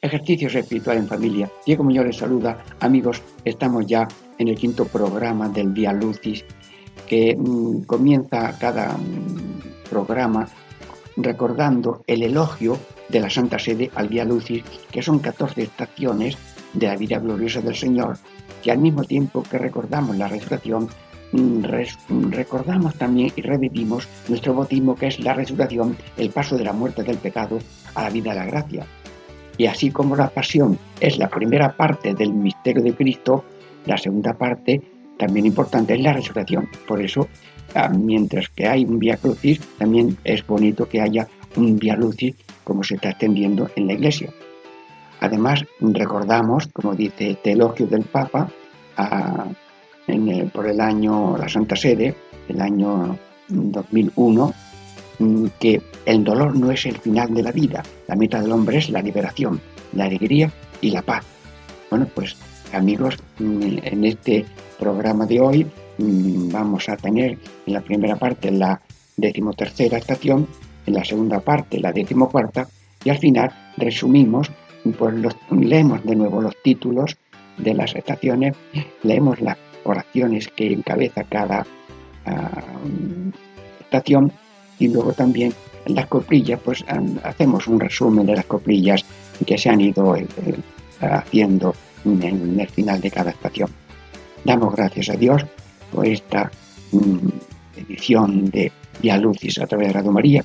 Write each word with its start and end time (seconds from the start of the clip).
Ejercicios 0.00 0.54
espirituales 0.54 1.02
en 1.02 1.08
familia. 1.08 1.50
Diego 1.66 1.82
Muñoz 1.82 2.06
les 2.06 2.16
saluda. 2.16 2.62
Amigos, 2.78 3.20
estamos 3.44 3.84
ya 3.84 4.06
en 4.38 4.46
el 4.46 4.54
quinto 4.54 4.84
programa 4.84 5.48
del 5.48 5.70
Vía 5.70 5.92
Lucis, 5.92 6.44
que 7.04 7.34
mm, 7.36 7.82
comienza 7.82 8.56
cada 8.60 8.96
mm, 8.96 9.88
programa 9.90 10.46
recordando 11.16 12.04
el 12.06 12.22
elogio 12.22 12.78
de 13.08 13.18
la 13.18 13.28
Santa 13.28 13.58
Sede 13.58 13.90
al 13.96 14.06
Vía 14.06 14.24
Lucis, 14.24 14.62
que 14.92 15.02
son 15.02 15.18
14 15.18 15.62
estaciones 15.62 16.38
de 16.74 16.86
la 16.86 16.94
vida 16.94 17.18
gloriosa 17.18 17.60
del 17.60 17.74
Señor, 17.74 18.18
que 18.62 18.70
al 18.70 18.78
mismo 18.78 19.02
tiempo 19.02 19.42
que 19.42 19.58
recordamos 19.58 20.16
la 20.16 20.28
resurrección, 20.28 20.88
mm, 21.32 21.64
recordamos 22.30 22.94
también 22.94 23.32
y 23.34 23.42
revivimos 23.42 24.06
nuestro 24.28 24.54
bautismo, 24.54 24.94
que 24.94 25.08
es 25.08 25.18
la 25.18 25.34
resurrección, 25.34 25.96
el 26.16 26.30
paso 26.30 26.56
de 26.56 26.62
la 26.62 26.72
muerte 26.72 27.02
del 27.02 27.18
pecado 27.18 27.58
a 27.96 28.04
la 28.04 28.10
vida 28.10 28.30
de 28.30 28.38
la 28.38 28.46
gracia. 28.46 28.86
Y 29.58 29.66
así 29.66 29.90
como 29.90 30.16
la 30.16 30.30
pasión 30.30 30.78
es 31.00 31.18
la 31.18 31.28
primera 31.28 31.76
parte 31.76 32.14
del 32.14 32.32
misterio 32.32 32.82
de 32.82 32.94
Cristo, 32.94 33.44
la 33.86 33.98
segunda 33.98 34.32
parte, 34.34 34.80
también 35.18 35.46
importante, 35.46 35.94
es 35.94 36.00
la 36.00 36.12
resurrección. 36.12 36.68
Por 36.86 37.02
eso, 37.02 37.28
ah, 37.74 37.88
mientras 37.88 38.48
que 38.48 38.68
hay 38.68 38.84
un 38.84 39.00
Via 39.00 39.16
Crucis, 39.16 39.60
también 39.76 40.16
es 40.22 40.46
bonito 40.46 40.88
que 40.88 41.00
haya 41.00 41.26
un 41.56 41.76
Via 41.76 41.96
Lucis 41.96 42.36
como 42.62 42.84
se 42.84 42.94
está 42.94 43.10
extendiendo 43.10 43.68
en 43.74 43.88
la 43.88 43.94
Iglesia. 43.94 44.32
Además, 45.20 45.64
recordamos, 45.80 46.68
como 46.68 46.94
dice 46.94 47.30
este 47.30 47.52
elogio 47.52 47.86
del 47.88 48.02
Papa, 48.04 48.48
por 50.52 50.66
el 50.66 50.80
año, 50.80 51.36
la 51.36 51.48
Santa 51.48 51.76
Sede, 51.76 52.14
el 52.48 52.60
año 52.60 53.18
2001, 53.48 54.52
mm, 55.18 55.46
que 55.58 55.82
el 56.08 56.24
dolor 56.24 56.56
no 56.56 56.70
es 56.70 56.86
el 56.86 56.96
final 56.96 57.34
de 57.34 57.42
la 57.42 57.52
vida, 57.52 57.82
la 58.06 58.16
meta 58.16 58.40
del 58.40 58.52
hombre 58.52 58.78
es 58.78 58.88
la 58.88 59.02
liberación, 59.02 59.60
la 59.92 60.06
alegría 60.06 60.50
y 60.80 60.90
la 60.90 61.02
paz. 61.02 61.22
Bueno, 61.90 62.08
pues 62.14 62.34
amigos, 62.72 63.18
mm, 63.38 63.78
en 63.82 64.04
este 64.04 64.46
programa 64.78 65.26
de 65.26 65.38
hoy 65.38 65.66
mm, 65.98 66.50
vamos 66.50 66.88
a 66.88 66.96
tener 66.96 67.36
en 67.66 67.72
la 67.74 67.82
primera 67.82 68.16
parte 68.16 68.50
la 68.50 68.80
decimotercera 69.18 69.98
estación, 69.98 70.48
en 70.86 70.94
la 70.94 71.04
segunda 71.04 71.40
parte 71.40 71.78
la 71.78 71.92
decimocuarta 71.92 72.66
y 73.04 73.10
al 73.10 73.18
final 73.18 73.52
resumimos, 73.76 74.50
pues 74.98 75.14
leemos 75.50 76.02
de 76.06 76.16
nuevo 76.16 76.40
los 76.40 76.54
títulos 76.62 77.18
de 77.58 77.74
las 77.74 77.94
estaciones, 77.94 78.56
leemos 79.02 79.42
las 79.42 79.58
oraciones 79.84 80.48
que 80.48 80.72
encabeza 80.72 81.24
cada 81.24 81.66
ah, 82.24 82.62
estación 83.80 84.32
y 84.78 84.88
luego 84.88 85.12
también 85.12 85.52
las 85.88 86.06
coplillas, 86.06 86.60
pues 86.64 86.84
hacemos 87.22 87.66
un 87.66 87.80
resumen 87.80 88.26
de 88.26 88.36
las 88.36 88.46
coplillas 88.46 89.04
que 89.46 89.58
se 89.58 89.70
han 89.70 89.80
ido 89.80 90.16
eh, 90.16 90.26
haciendo 91.00 91.74
en 92.04 92.58
el 92.58 92.68
final 92.68 93.00
de 93.00 93.10
cada 93.10 93.30
estación. 93.30 93.70
Damos 94.44 94.74
gracias 94.74 95.10
a 95.10 95.16
Dios 95.16 95.44
por 95.92 96.06
esta 96.06 96.50
mm, 96.92 97.28
edición 97.76 98.50
de 98.50 98.72
Via 99.00 99.16
Lucis 99.18 99.58
a 99.58 99.66
través 99.66 99.88
de 99.88 99.92
Radio 99.94 100.12
María 100.12 100.44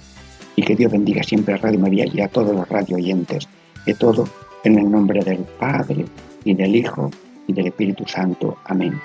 y 0.56 0.62
que 0.62 0.76
Dios 0.76 0.92
bendiga 0.92 1.24
siempre 1.24 1.56
a 1.56 1.58
Radio 1.58 1.80
María 1.80 2.06
y 2.12 2.22
a 2.22 2.28
todos 2.28 2.56
los 2.56 2.68
radio 2.68 2.98
oyentes. 2.98 3.48
De 3.86 3.94
todo 3.96 4.28
en 4.64 4.80
el 4.80 4.90
nombre 4.90 5.24
del 5.24 5.40
Padre 5.60 6.06
y 6.46 6.54
del 6.54 6.76
Hijo 6.76 7.12
y 7.48 7.54
del 7.54 7.68
Espíritu 7.68 8.06
Santo. 8.08 8.58
Amén. 8.66 9.00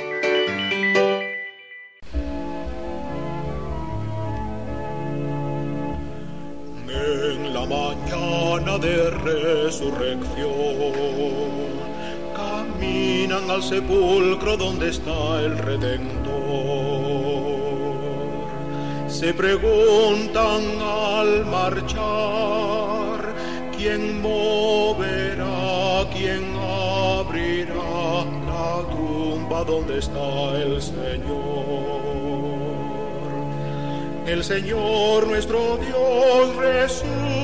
Resurrección 9.10 10.98
al 13.50 13.62
sepulcro 13.62 14.56
donde 14.56 14.90
está 14.90 15.40
el 15.40 15.58
Redentor. 15.58 16.28
Se 19.08 19.32
preguntan 19.34 20.62
al 20.80 21.46
marchar, 21.46 23.34
¿quién 23.76 24.20
moverá, 24.20 26.06
quién 26.12 26.44
abrirá 26.56 28.24
la 28.46 28.82
tumba 28.90 29.64
donde 29.64 29.98
está 29.98 30.56
el 30.62 30.80
Señor? 30.82 32.08
El 34.26 34.44
Señor 34.44 35.26
nuestro 35.26 35.78
Dios 35.78 36.56
resucitó. 36.56 37.37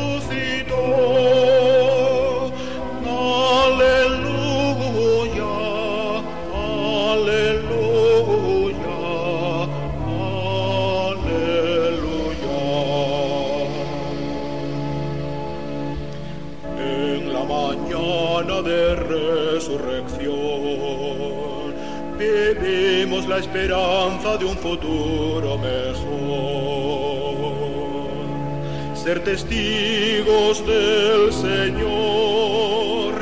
Esperanza 23.38 24.36
de 24.36 24.44
un 24.44 24.56
futuro 24.56 25.58
mejor. 25.58 26.23
Ser 29.04 29.20
testigos 29.22 30.66
del 30.66 31.30
Señor 31.30 33.12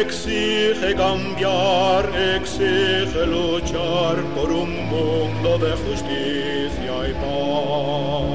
exige 0.00 0.92
cambiar, 0.96 2.10
exige 2.36 3.24
luchar 3.24 4.16
por 4.34 4.50
un 4.50 4.70
mundo 4.88 5.56
de 5.58 5.70
justicia 5.84 7.08
y 7.10 7.12
paz. 7.22 8.34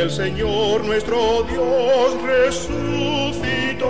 El 0.00 0.10
Señor 0.10 0.82
nuestro 0.86 1.42
Dios 1.42 2.22
resucitó. 2.22 3.86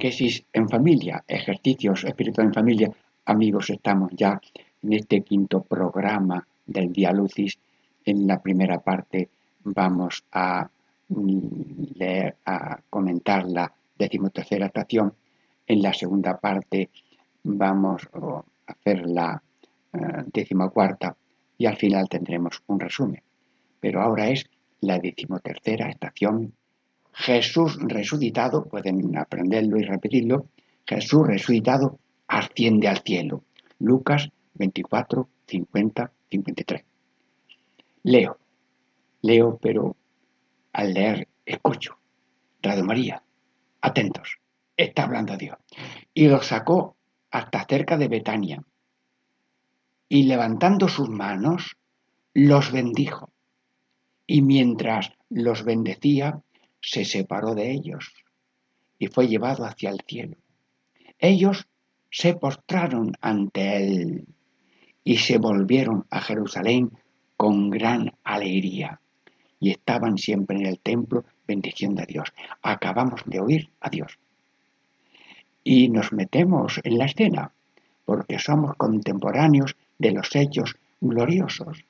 Catequesis 0.00 0.46
en 0.54 0.66
familia, 0.66 1.22
ejercicios 1.28 2.04
espirituales 2.04 2.48
en 2.48 2.54
familia. 2.54 2.90
Amigos, 3.26 3.68
estamos 3.68 4.10
ya 4.16 4.40
en 4.82 4.94
este 4.94 5.20
quinto 5.20 5.60
programa 5.62 6.42
del 6.64 6.90
Día 6.90 7.12
Lucis 7.12 7.58
en 8.06 8.26
la 8.26 8.40
primera 8.40 8.78
parte 8.78 9.28
vamos 9.62 10.24
a 10.32 10.66
mm, 11.08 11.82
leer, 11.96 12.34
a 12.46 12.80
comentar 12.88 13.44
la 13.44 13.70
decimotercera 13.98 14.66
estación. 14.68 15.12
En 15.66 15.82
la 15.82 15.92
segunda 15.92 16.38
parte 16.38 16.88
vamos 17.42 18.08
a 18.14 18.42
hacer 18.72 19.06
la 19.06 19.42
uh, 19.92 19.98
decimocuarta 20.32 21.14
y 21.58 21.66
al 21.66 21.76
final 21.76 22.08
tendremos 22.08 22.62
un 22.68 22.80
resumen. 22.80 23.22
Pero 23.78 24.00
ahora 24.00 24.30
es 24.30 24.48
la 24.80 24.98
decimotercera 24.98 25.90
estación. 25.90 26.54
Jesús 27.20 27.76
resucitado, 27.78 28.64
pueden 28.64 29.14
aprenderlo 29.18 29.76
y 29.78 29.82
repetirlo, 29.82 30.46
Jesús 30.86 31.26
resucitado 31.26 31.98
asciende 32.26 32.88
al 32.88 33.02
cielo. 33.02 33.44
Lucas 33.78 34.30
24, 34.54 35.28
50, 35.46 36.12
53. 36.30 36.84
Leo. 38.04 38.38
Leo, 39.20 39.58
pero 39.60 39.96
al 40.72 40.94
leer 40.94 41.28
escucho. 41.44 41.98
Radio 42.62 42.84
María, 42.84 43.22
atentos, 43.82 44.38
está 44.74 45.02
hablando 45.04 45.36
Dios. 45.36 45.58
Y 46.14 46.28
los 46.28 46.46
sacó 46.46 46.96
hasta 47.30 47.66
cerca 47.68 47.98
de 47.98 48.08
Betania. 48.08 48.62
Y 50.08 50.22
levantando 50.22 50.88
sus 50.88 51.10
manos, 51.10 51.76
los 52.32 52.72
bendijo. 52.72 53.30
Y 54.26 54.40
mientras 54.40 55.12
los 55.28 55.64
bendecía, 55.64 56.40
se 56.80 57.04
separó 57.04 57.54
de 57.54 57.70
ellos 57.70 58.12
y 58.98 59.08
fue 59.08 59.28
llevado 59.28 59.64
hacia 59.64 59.90
el 59.90 60.00
cielo. 60.06 60.36
Ellos 61.18 61.66
se 62.10 62.34
postraron 62.34 63.12
ante 63.20 63.76
él 63.76 64.26
y 65.04 65.18
se 65.18 65.38
volvieron 65.38 66.06
a 66.10 66.20
Jerusalén 66.20 66.90
con 67.36 67.70
gran 67.70 68.12
alegría 68.24 69.00
y 69.58 69.70
estaban 69.70 70.18
siempre 70.18 70.56
en 70.56 70.66
el 70.66 70.78
templo 70.78 71.24
bendiciendo 71.46 72.02
a 72.02 72.06
Dios. 72.06 72.32
Acabamos 72.62 73.22
de 73.26 73.40
oír 73.40 73.70
a 73.80 73.90
Dios. 73.90 74.18
Y 75.62 75.88
nos 75.88 76.12
metemos 76.12 76.80
en 76.84 76.98
la 76.98 77.04
escena 77.04 77.52
porque 78.04 78.38
somos 78.38 78.76
contemporáneos 78.76 79.76
de 79.98 80.12
los 80.12 80.34
hechos 80.34 80.76
gloriosos 81.00 81.84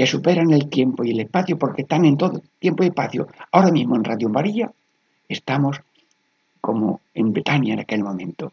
que 0.00 0.06
superan 0.06 0.50
el 0.50 0.70
tiempo 0.70 1.04
y 1.04 1.10
el 1.10 1.20
espacio 1.20 1.58
porque 1.58 1.82
están 1.82 2.06
en 2.06 2.16
todo 2.16 2.40
tiempo 2.58 2.82
y 2.82 2.86
espacio. 2.86 3.28
Ahora 3.52 3.70
mismo 3.70 3.96
en 3.96 4.04
Radio 4.04 4.30
María 4.30 4.72
estamos 5.28 5.78
como 6.58 7.02
en 7.12 7.34
Betania 7.34 7.74
en 7.74 7.80
aquel 7.80 8.02
momento 8.02 8.50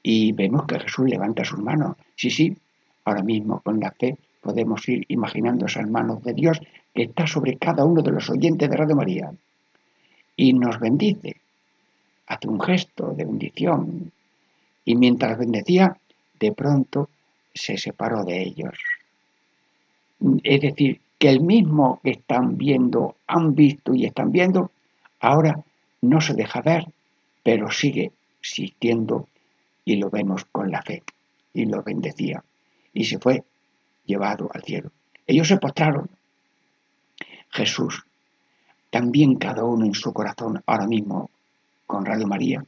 y 0.00 0.30
vemos 0.30 0.66
que 0.66 0.78
Jesús 0.78 1.10
levanta 1.10 1.44
sus 1.44 1.58
manos. 1.58 1.96
Sí, 2.14 2.30
sí, 2.30 2.56
ahora 3.04 3.24
mismo 3.24 3.58
con 3.62 3.80
la 3.80 3.90
fe 3.90 4.16
podemos 4.40 4.88
ir 4.88 5.04
imaginando 5.08 5.66
esas 5.66 5.90
manos 5.90 6.22
de 6.22 6.34
Dios 6.34 6.60
que 6.94 7.02
está 7.02 7.26
sobre 7.26 7.56
cada 7.56 7.84
uno 7.84 8.00
de 8.00 8.12
los 8.12 8.30
oyentes 8.30 8.70
de 8.70 8.76
Radio 8.76 8.94
María 8.94 9.32
y 10.36 10.52
nos 10.52 10.78
bendice. 10.78 11.34
Hace 12.28 12.46
un 12.46 12.60
gesto 12.60 13.12
de 13.12 13.24
bendición 13.24 14.12
y 14.84 14.94
mientras 14.94 15.36
bendecía, 15.36 15.96
de 16.38 16.52
pronto 16.52 17.08
se 17.52 17.76
separó 17.76 18.22
de 18.22 18.40
ellos. 18.40 18.99
Es 20.42 20.60
decir, 20.60 21.00
que 21.18 21.28
el 21.28 21.40
mismo 21.40 22.00
que 22.02 22.10
están 22.10 22.56
viendo, 22.56 23.16
han 23.26 23.54
visto 23.54 23.94
y 23.94 24.06
están 24.06 24.32
viendo, 24.32 24.70
ahora 25.20 25.62
no 26.00 26.20
se 26.20 26.34
deja 26.34 26.62
ver, 26.62 26.86
pero 27.42 27.70
sigue 27.70 28.12
existiendo 28.40 29.28
y 29.84 29.96
lo 29.96 30.10
vemos 30.10 30.44
con 30.46 30.70
la 30.70 30.82
fe. 30.82 31.02
Y 31.52 31.66
lo 31.66 31.82
bendecía. 31.82 32.42
Y 32.92 33.04
se 33.04 33.18
fue 33.18 33.42
llevado 34.06 34.50
al 34.52 34.62
cielo. 34.62 34.90
Ellos 35.26 35.48
se 35.48 35.58
postraron. 35.58 36.08
Jesús, 37.50 38.04
también 38.90 39.36
cada 39.36 39.64
uno 39.64 39.84
en 39.84 39.94
su 39.94 40.12
corazón, 40.12 40.62
ahora 40.66 40.86
mismo 40.86 41.30
con 41.86 42.06
Radio 42.06 42.26
María, 42.26 42.64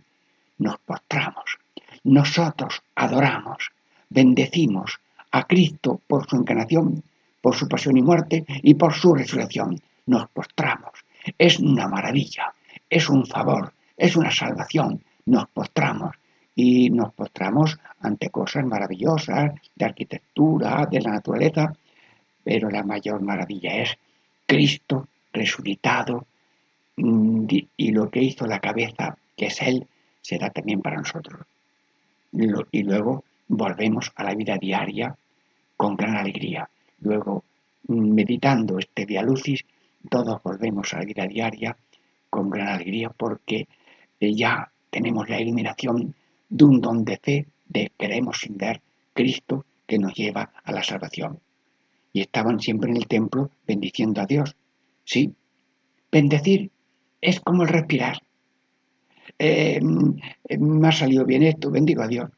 nos 0.58 0.78
postramos. 0.78 1.58
Nosotros 2.04 2.82
adoramos, 2.94 3.70
bendecimos 4.10 5.00
a 5.30 5.44
Cristo 5.44 6.00
por 6.06 6.28
su 6.28 6.36
encarnación, 6.36 7.02
por 7.42 7.54
su 7.54 7.68
pasión 7.68 7.98
y 7.98 8.02
muerte 8.02 8.46
y 8.62 8.72
por 8.74 8.94
su 8.94 9.14
resurrección. 9.14 9.78
Nos 10.06 10.30
postramos. 10.30 10.92
Es 11.36 11.58
una 11.58 11.88
maravilla, 11.88 12.54
es 12.88 13.10
un 13.10 13.26
favor, 13.26 13.74
es 13.96 14.16
una 14.16 14.30
salvación. 14.30 15.02
Nos 15.26 15.48
postramos 15.48 16.16
y 16.54 16.88
nos 16.90 17.12
postramos 17.12 17.78
ante 18.00 18.30
cosas 18.30 18.64
maravillosas 18.64 19.52
de 19.74 19.84
arquitectura, 19.84 20.86
de 20.90 21.00
la 21.00 21.10
naturaleza, 21.10 21.74
pero 22.44 22.70
la 22.70 22.82
mayor 22.82 23.20
maravilla 23.20 23.76
es 23.76 23.96
Cristo 24.46 25.08
resucitado 25.32 26.26
mm, 26.96 27.46
y 27.76 27.90
lo 27.92 28.10
que 28.10 28.22
hizo 28.22 28.46
la 28.46 28.60
cabeza, 28.60 29.16
que 29.36 29.46
es 29.46 29.60
Él, 29.62 29.86
será 30.20 30.50
también 30.50 30.80
para 30.80 30.96
nosotros. 30.96 31.42
Y 32.32 32.82
luego 32.82 33.24
volvemos 33.48 34.12
a 34.16 34.24
la 34.24 34.34
vida 34.34 34.56
diaria 34.56 35.14
con 35.76 35.96
gran 35.96 36.16
alegría. 36.16 36.68
Luego, 37.02 37.44
mm, 37.88 38.14
meditando 38.14 38.78
este 38.78 39.06
dialucis, 39.06 39.64
todos 40.08 40.42
volvemos 40.42 40.92
a 40.92 40.98
la 40.98 41.04
vida 41.04 41.26
diaria 41.26 41.76
con 42.30 42.48
gran 42.50 42.68
alegría 42.68 43.10
porque 43.10 43.68
eh, 44.20 44.34
ya 44.34 44.70
tenemos 44.90 45.28
la 45.28 45.40
iluminación 45.40 46.14
de 46.48 46.64
un 46.64 46.80
don 46.80 47.04
de 47.04 47.16
fe 47.18 47.46
de 47.68 47.92
queremos 47.98 48.40
sin 48.40 48.56
ver 48.56 48.80
Cristo 49.12 49.64
que 49.86 49.98
nos 49.98 50.14
lleva 50.14 50.52
a 50.64 50.72
la 50.72 50.82
salvación. 50.82 51.40
Y 52.12 52.20
estaban 52.20 52.60
siempre 52.60 52.90
en 52.90 52.96
el 52.98 53.06
templo 53.06 53.50
bendiciendo 53.66 54.20
a 54.20 54.26
Dios. 54.26 54.54
Sí, 55.04 55.34
bendecir 56.10 56.70
es 57.20 57.40
como 57.40 57.62
el 57.62 57.68
respirar. 57.68 58.18
Eh, 59.38 59.80
me 59.80 60.88
ha 60.88 60.92
salido 60.92 61.24
bien 61.24 61.42
esto, 61.42 61.70
bendigo 61.70 62.02
a 62.02 62.08
Dios. 62.08 62.30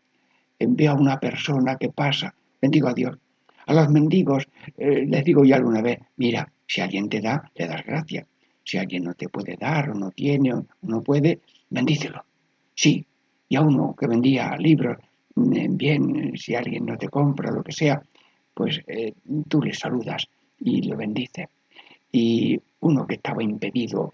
Veo 0.58 0.92
a 0.92 0.94
una 0.94 1.18
persona 1.18 1.76
que 1.76 1.90
pasa, 1.90 2.34
bendigo 2.62 2.88
a 2.88 2.94
Dios. 2.94 3.18
A 3.66 3.72
los 3.72 3.88
mendigos 3.88 4.46
eh, 4.76 5.06
les 5.06 5.24
digo 5.24 5.44
ya 5.44 5.56
alguna 5.56 5.80
vez, 5.80 5.98
mira, 6.16 6.50
si 6.66 6.80
alguien 6.80 7.08
te 7.08 7.20
da, 7.20 7.50
le 7.54 7.66
das 7.66 7.84
gracias. 7.84 8.26
Si 8.62 8.78
alguien 8.78 9.04
no 9.04 9.14
te 9.14 9.28
puede 9.28 9.56
dar 9.56 9.90
o 9.90 9.94
no 9.94 10.10
tiene 10.10 10.54
o 10.54 10.66
no 10.82 11.02
puede, 11.02 11.40
bendícelo. 11.70 12.24
Sí, 12.74 13.04
y 13.48 13.56
a 13.56 13.60
uno 13.60 13.94
que 13.98 14.06
vendía 14.06 14.56
libros, 14.56 14.98
mm, 15.34 15.76
bien, 15.76 16.32
si 16.36 16.54
alguien 16.54 16.86
no 16.86 16.96
te 16.96 17.08
compra, 17.08 17.50
lo 17.50 17.62
que 17.62 17.72
sea, 17.72 18.02
pues 18.54 18.80
eh, 18.86 19.12
tú 19.48 19.62
le 19.62 19.72
saludas 19.72 20.26
y 20.60 20.82
lo 20.82 20.96
bendices. 20.96 21.48
Y 22.12 22.60
uno 22.80 23.06
que 23.06 23.14
estaba 23.14 23.42
impedido, 23.42 24.12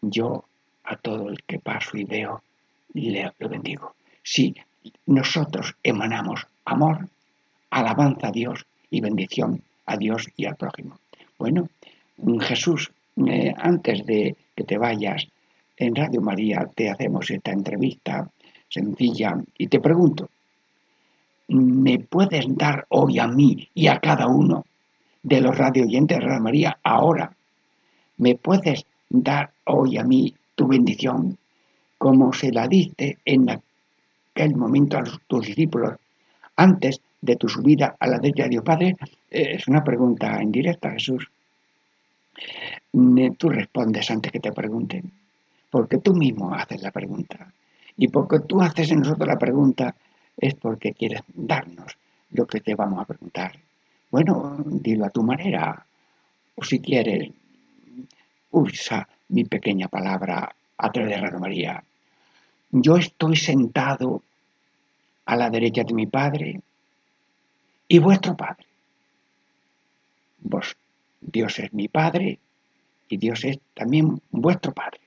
yo 0.00 0.44
a 0.84 0.96
todo 0.96 1.28
el 1.28 1.42
que 1.42 1.58
paso 1.58 1.96
y 1.96 2.04
veo, 2.04 2.42
le 2.94 3.32
lo 3.38 3.48
bendigo. 3.48 3.94
Si 4.22 4.54
nosotros 5.06 5.76
emanamos 5.82 6.46
amor, 6.64 7.08
alabanza 7.70 8.28
a 8.28 8.32
Dios 8.32 8.66
y 8.90 9.00
bendición 9.00 9.62
a 9.86 9.96
Dios 9.96 10.28
y 10.36 10.46
al 10.46 10.56
prójimo. 10.56 10.98
Bueno, 11.38 11.68
Jesús, 12.40 12.92
eh, 13.26 13.54
antes 13.56 14.04
de 14.06 14.36
que 14.54 14.64
te 14.64 14.78
vayas, 14.78 15.26
en 15.76 15.94
Radio 15.94 16.20
María 16.20 16.68
te 16.74 16.90
hacemos 16.90 17.30
esta 17.30 17.52
entrevista 17.52 18.30
sencilla 18.68 19.42
y 19.56 19.66
te 19.66 19.80
pregunto, 19.80 20.28
¿me 21.48 21.98
puedes 21.98 22.44
dar 22.56 22.84
hoy 22.90 23.18
a 23.18 23.26
mí 23.26 23.68
y 23.74 23.86
a 23.88 23.98
cada 23.98 24.26
uno 24.26 24.66
de 25.22 25.40
los 25.40 25.56
radio 25.56 25.84
oyentes 25.84 26.18
de 26.18 26.24
Radio 26.24 26.42
María 26.42 26.78
ahora? 26.82 27.32
¿Me 28.18 28.34
puedes 28.34 28.84
dar 29.08 29.50
hoy 29.64 29.96
a 29.96 30.04
mí 30.04 30.34
tu 30.54 30.68
bendición 30.68 31.38
como 31.96 32.32
se 32.32 32.52
la 32.52 32.68
diste 32.68 33.18
en 33.24 33.48
aquel 33.48 34.56
momento 34.56 34.98
a 34.98 35.04
tus 35.26 35.46
discípulos 35.46 35.94
antes 36.56 37.00
de 37.20 37.36
tu 37.36 37.48
subida 37.48 37.96
a 37.98 38.06
la 38.06 38.18
derecha 38.18 38.44
de 38.44 38.50
Dios 38.50 38.64
Padre? 38.64 38.96
Eh, 39.30 39.56
es 39.56 39.68
una 39.68 39.84
pregunta 39.84 40.42
indirecta, 40.42 40.90
Jesús. 40.90 41.30
Tú 43.38 43.48
respondes 43.48 44.10
antes 44.10 44.32
que 44.32 44.40
te 44.40 44.52
pregunten, 44.52 45.12
porque 45.70 45.98
tú 45.98 46.14
mismo 46.14 46.54
haces 46.54 46.82
la 46.82 46.90
pregunta. 46.90 47.52
Y 47.96 48.08
porque 48.08 48.40
tú 48.40 48.62
haces 48.62 48.90
en 48.90 49.00
nosotros 49.00 49.28
la 49.28 49.38
pregunta 49.38 49.94
es 50.36 50.54
porque 50.54 50.94
quieres 50.94 51.22
darnos 51.34 51.96
lo 52.30 52.46
que 52.46 52.60
te 52.60 52.74
vamos 52.74 53.00
a 53.00 53.04
preguntar. 53.04 53.52
Bueno, 54.10 54.56
dilo 54.66 55.04
a 55.04 55.10
tu 55.10 55.22
manera. 55.22 55.84
O 56.54 56.64
si 56.64 56.80
quieres, 56.80 57.30
usa 58.50 59.08
mi 59.28 59.44
pequeña 59.44 59.88
palabra 59.88 60.54
a 60.78 60.92
través 60.92 61.20
de 61.20 61.38
María. 61.38 61.84
Yo 62.70 62.96
estoy 62.96 63.36
sentado 63.36 64.22
a 65.26 65.36
la 65.36 65.50
derecha 65.50 65.84
de 65.84 65.94
mi 65.94 66.06
Padre 66.06 66.60
y 67.90 67.98
vuestro 67.98 68.36
Padre. 68.36 68.66
Vos, 70.38 70.76
Dios 71.20 71.58
es 71.58 71.72
mi 71.72 71.88
Padre 71.88 72.38
y 73.08 73.16
Dios 73.16 73.44
es 73.44 73.58
también 73.74 74.22
vuestro 74.30 74.72
Padre. 74.72 75.00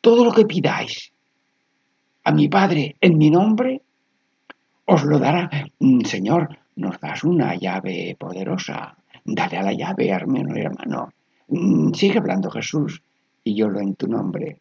Todo 0.00 0.24
lo 0.24 0.32
que 0.32 0.44
pidáis 0.44 1.12
a 2.24 2.32
mi 2.32 2.48
Padre 2.48 2.96
en 3.00 3.16
mi 3.16 3.30
nombre, 3.30 3.80
os 4.86 5.04
lo 5.04 5.20
dará. 5.20 5.48
Mm, 5.78 6.00
Señor, 6.00 6.58
nos 6.74 6.98
das 6.98 7.22
una 7.22 7.54
llave 7.54 8.16
poderosa. 8.18 8.96
Dale 9.24 9.58
a 9.58 9.62
la 9.62 9.72
llave, 9.72 10.08
hermano 10.08 10.58
y 10.58 10.62
hermano. 10.62 11.12
Mm, 11.46 11.92
sigue 11.92 12.18
hablando 12.18 12.50
Jesús 12.50 13.00
y 13.44 13.54
yo 13.54 13.68
lo 13.68 13.78
en 13.78 13.94
tu 13.94 14.08
nombre. 14.08 14.60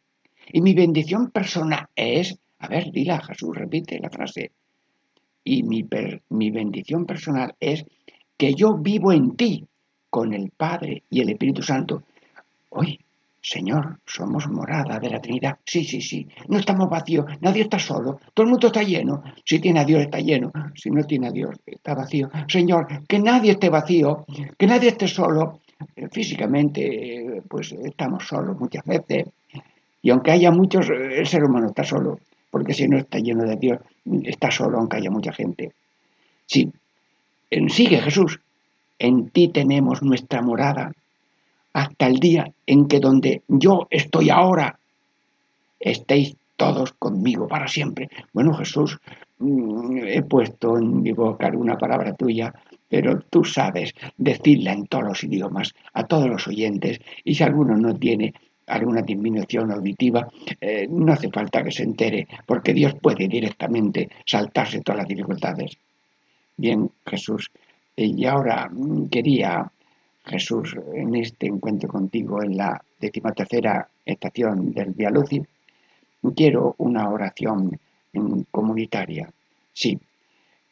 Y 0.54 0.62
mi 0.62 0.76
bendición 0.76 1.32
personal 1.32 1.88
es, 1.96 2.38
a 2.60 2.68
ver, 2.68 2.92
dila 2.92 3.20
Jesús, 3.22 3.58
repite 3.58 4.00
la 4.00 4.12
frase. 4.12 4.52
Y 5.52 5.64
mi, 5.64 5.84
mi 6.30 6.52
bendición 6.52 7.08
personal 7.08 7.56
es 7.60 7.84
que 8.38 8.54
yo 8.54 8.78
vivo 8.78 9.12
en 9.12 9.36
ti 9.36 9.66
con 10.08 10.32
el 10.32 10.52
Padre 10.52 11.02
y 11.10 11.22
el 11.22 11.30
Espíritu 11.32 11.64
Santo. 11.64 12.04
Hoy 12.70 13.00
Señor, 13.42 13.98
somos 14.06 14.48
morada 14.48 15.00
de 15.00 15.10
la 15.10 15.20
Trinidad. 15.20 15.58
Sí, 15.66 15.84
sí, 15.84 16.02
sí. 16.02 16.28
No 16.50 16.60
estamos 16.60 16.88
vacíos. 16.88 17.26
Nadie 17.42 17.64
está 17.64 17.80
solo. 17.80 18.20
Todo 18.36 18.44
el 18.44 18.52
mundo 18.52 18.68
está 18.68 18.84
lleno. 18.84 19.24
Si 19.44 19.58
tiene 19.58 19.80
a 19.80 19.86
Dios, 19.86 20.04
está 20.04 20.20
lleno. 20.20 20.52
Si 20.76 20.92
no 20.92 21.04
tiene 21.06 21.30
a 21.30 21.32
Dios, 21.32 21.56
está 21.66 21.96
vacío. 21.96 22.30
Señor, 22.48 22.86
que 23.08 23.18
nadie 23.18 23.54
esté 23.54 23.70
vacío. 23.70 24.26
Que 24.56 24.68
nadie 24.68 24.90
esté 24.90 25.08
solo. 25.08 25.62
Eh, 25.96 26.10
físicamente, 26.12 27.42
pues 27.50 27.72
estamos 27.72 28.28
solos 28.28 28.60
muchas 28.60 28.84
veces. 28.86 29.30
Y 30.04 30.12
aunque 30.12 30.32
haya 30.32 30.52
muchos, 30.52 30.90
el 30.90 31.26
ser 31.26 31.44
humano 31.44 31.70
está 31.70 31.84
solo. 31.84 32.20
Porque 32.52 32.74
si 32.74 32.88
no 32.88 32.98
está 32.98 33.20
lleno 33.20 33.46
de 33.46 33.56
Dios, 33.56 33.80
está 34.24 34.52
solo 34.52 34.78
aunque 34.78 34.98
haya 34.98 35.12
mucha 35.12 35.34
gente. 35.34 35.74
Sí. 36.46 36.72
Sigue 37.70 38.02
Jesús. 38.02 38.40
En 38.98 39.30
ti 39.30 39.48
tenemos 39.48 40.04
nuestra 40.04 40.42
morada 40.42 40.92
hasta 41.74 42.08
el 42.08 42.20
día 42.20 42.52
en 42.66 42.88
que 42.88 43.00
donde 43.00 43.44
yo 43.48 43.88
estoy 43.90 44.30
ahora, 44.30 44.78
estéis 45.80 46.36
todos 46.58 46.92
conmigo 46.94 47.48
para 47.48 47.68
siempre. 47.68 48.10
Bueno, 48.34 48.54
Jesús, 48.54 49.00
mm, 49.38 50.00
he 50.06 50.22
puesto 50.24 50.78
en 50.78 51.02
mi 51.02 51.14
boca 51.14 51.50
una 51.54 51.78
palabra 51.78 52.14
tuya 52.14 52.54
pero 52.90 53.20
tú 53.30 53.46
sabes 53.46 53.94
decirla 54.18 54.74
en 54.74 54.88
todos 54.88 55.04
los 55.06 55.24
idiomas, 55.24 55.74
a 55.94 56.06
todos 56.06 56.28
los 56.28 56.48
oyentes, 56.48 57.00
y 57.24 57.36
si 57.36 57.44
alguno 57.44 57.78
no 57.78 57.96
tiene 57.96 58.34
alguna 58.70 59.02
disminución 59.02 59.72
auditiva, 59.72 60.28
eh, 60.62 60.88
no 60.90 61.14
hace 61.14 61.30
falta 61.30 61.64
que 61.64 61.72
se 61.72 61.84
entere, 61.84 62.28
porque 62.46 62.74
Dios 62.74 62.94
puede 63.02 63.28
directamente 63.28 64.10
saltarse 64.26 64.82
todas 64.82 65.00
las 65.00 65.08
dificultades. 65.08 65.78
Bien, 66.56 66.90
Jesús, 67.06 67.52
eh, 67.96 68.06
y 68.06 68.26
ahora 68.26 68.70
mm, 68.72 69.08
quería, 69.10 69.72
Jesús, 70.26 70.76
en 70.94 71.16
este 71.16 71.48
encuentro 71.48 71.90
contigo 71.90 72.44
en 72.44 72.58
la 72.58 72.82
decimatercera 73.00 73.88
estación 74.06 74.74
del 74.74 74.92
Via 74.92 75.10
Lucis, 75.10 75.44
quiero 76.36 76.76
una 76.78 77.10
oración 77.10 77.80
mm, 78.14 78.42
comunitaria. 78.52 79.30
Sí, 79.74 80.00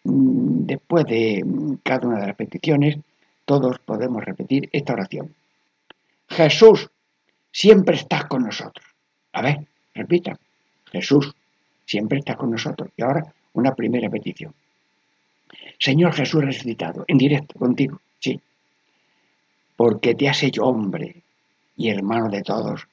mm, 0.03 0.65
después 0.65 1.05
de 1.05 1.43
cada 1.83 2.07
una 2.07 2.19
de 2.19 2.27
las 2.27 2.35
peticiones, 2.35 2.97
todos 3.45 3.79
podemos 3.79 4.23
repetir 4.25 4.69
esta 4.73 4.93
oración. 4.93 5.33
Jesús, 6.27 6.89
siempre 7.57 7.95
estás 7.95 8.25
con 8.25 8.43
nosotros. 8.43 8.85
A 9.33 9.41
ver, 9.41 9.65
repita. 9.95 10.37
Jesús, 10.91 11.33
siempre 11.87 12.19
estás 12.19 12.37
con 12.37 12.51
nosotros. 12.51 12.91
Y 12.95 13.01
ahora 13.01 13.33
una 13.53 13.73
primera 13.73 14.11
petición. 14.11 14.53
Señor 15.79 16.13
Jesús 16.13 16.45
resucitado, 16.45 17.03
en 17.07 17.17
directo 17.17 17.57
contigo, 17.57 17.99
sí. 18.19 18.39
Porque 19.75 20.13
te 20.13 20.29
has 20.29 20.43
hecho 20.43 20.65
hombre 20.65 21.23
y 21.75 21.89
hermano 21.89 22.29
de 22.29 22.43
todos. 22.43 22.87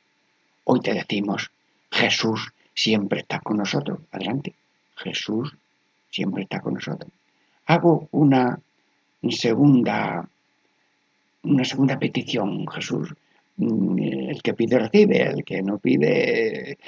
Hoy 0.65 0.81
te 0.81 0.95
decimos, 0.95 1.51
Jesús 1.91 2.51
siempre 2.73 3.21
está 3.21 3.41
con 3.41 3.59
nosotros. 3.59 3.99
Adelante. 4.13 4.55
Jesús 4.97 5.55
siempre 6.11 6.45
está 6.45 6.61
con 6.61 6.75
nosotros. 6.75 7.11
Hago 7.67 8.09
una 8.13 8.59
segunda, 9.29 10.27
una 11.43 11.65
segunda 11.65 11.99
petición, 11.99 12.67
Jesús. 12.69 13.15
Mm, 13.57 13.99
el 14.31 14.43
que 14.43 14.55
pide 14.55 14.79
recibe, 14.79 15.23
el 15.23 15.45
que 15.45 15.63
no 15.63 15.79
pide 15.79 16.79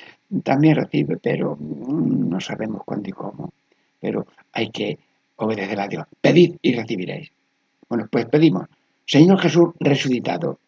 también 0.43 0.77
recibe, 0.77 1.17
pero 1.19 1.57
mm, 1.57 2.29
no 2.29 2.41
sabemos 2.41 2.83
cuándo 2.85 3.09
y 3.09 3.13
cómo. 3.13 3.53
Pero 4.01 4.27
hay 4.53 4.71
que 4.71 4.99
obedecer 5.37 5.79
a 5.81 5.89
Dios. 5.89 6.07
Pedid 6.21 6.57
y 6.63 6.75
recibiréis. 6.75 7.31
Bueno, 7.89 8.09
pues 8.11 8.27
pedimos, 8.27 8.67
Señor 9.05 9.39
Jesús 9.41 9.69
resucitado, 9.79 10.59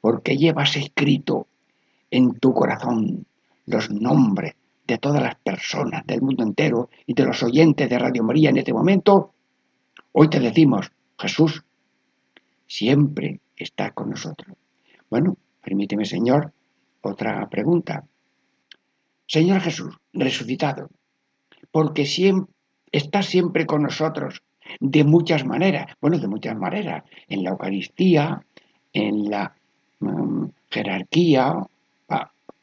porque 0.00 0.36
llevas 0.36 0.76
escrito 0.76 1.46
en 2.10 2.38
tu 2.38 2.54
corazón 2.54 3.26
los 3.66 3.90
nombres 3.90 4.54
de 4.86 4.96
todas 4.96 5.22
las 5.22 5.34
personas 5.34 6.06
del 6.06 6.22
mundo 6.22 6.42
entero 6.42 6.88
y 7.04 7.12
de 7.12 7.24
los 7.24 7.42
oyentes 7.42 7.90
de 7.90 7.98
Radio 7.98 8.24
María 8.24 8.48
en 8.48 8.56
este 8.56 8.72
momento, 8.72 9.34
hoy 10.12 10.30
te 10.30 10.40
decimos, 10.40 10.90
Jesús 11.18 11.62
siempre 12.66 13.40
está 13.56 13.90
con 13.90 14.08
nosotros. 14.08 14.56
Bueno, 15.10 15.36
permíteme, 15.62 16.04
Señor, 16.04 16.52
otra 17.02 17.48
pregunta. 17.48 18.04
Señor 19.26 19.60
Jesús, 19.60 19.96
resucitado, 20.12 20.88
porque 21.70 22.06
siempre, 22.06 22.52
está 22.92 23.22
siempre 23.22 23.66
con 23.66 23.82
nosotros 23.82 24.42
de 24.80 25.04
muchas 25.04 25.44
maneras, 25.44 25.86
bueno, 26.00 26.18
de 26.18 26.28
muchas 26.28 26.56
maneras, 26.56 27.04
en 27.28 27.42
la 27.42 27.50
Eucaristía, 27.50 28.42
en 28.92 29.30
la 29.30 29.54
mm, 30.00 30.44
jerarquía, 30.70 31.54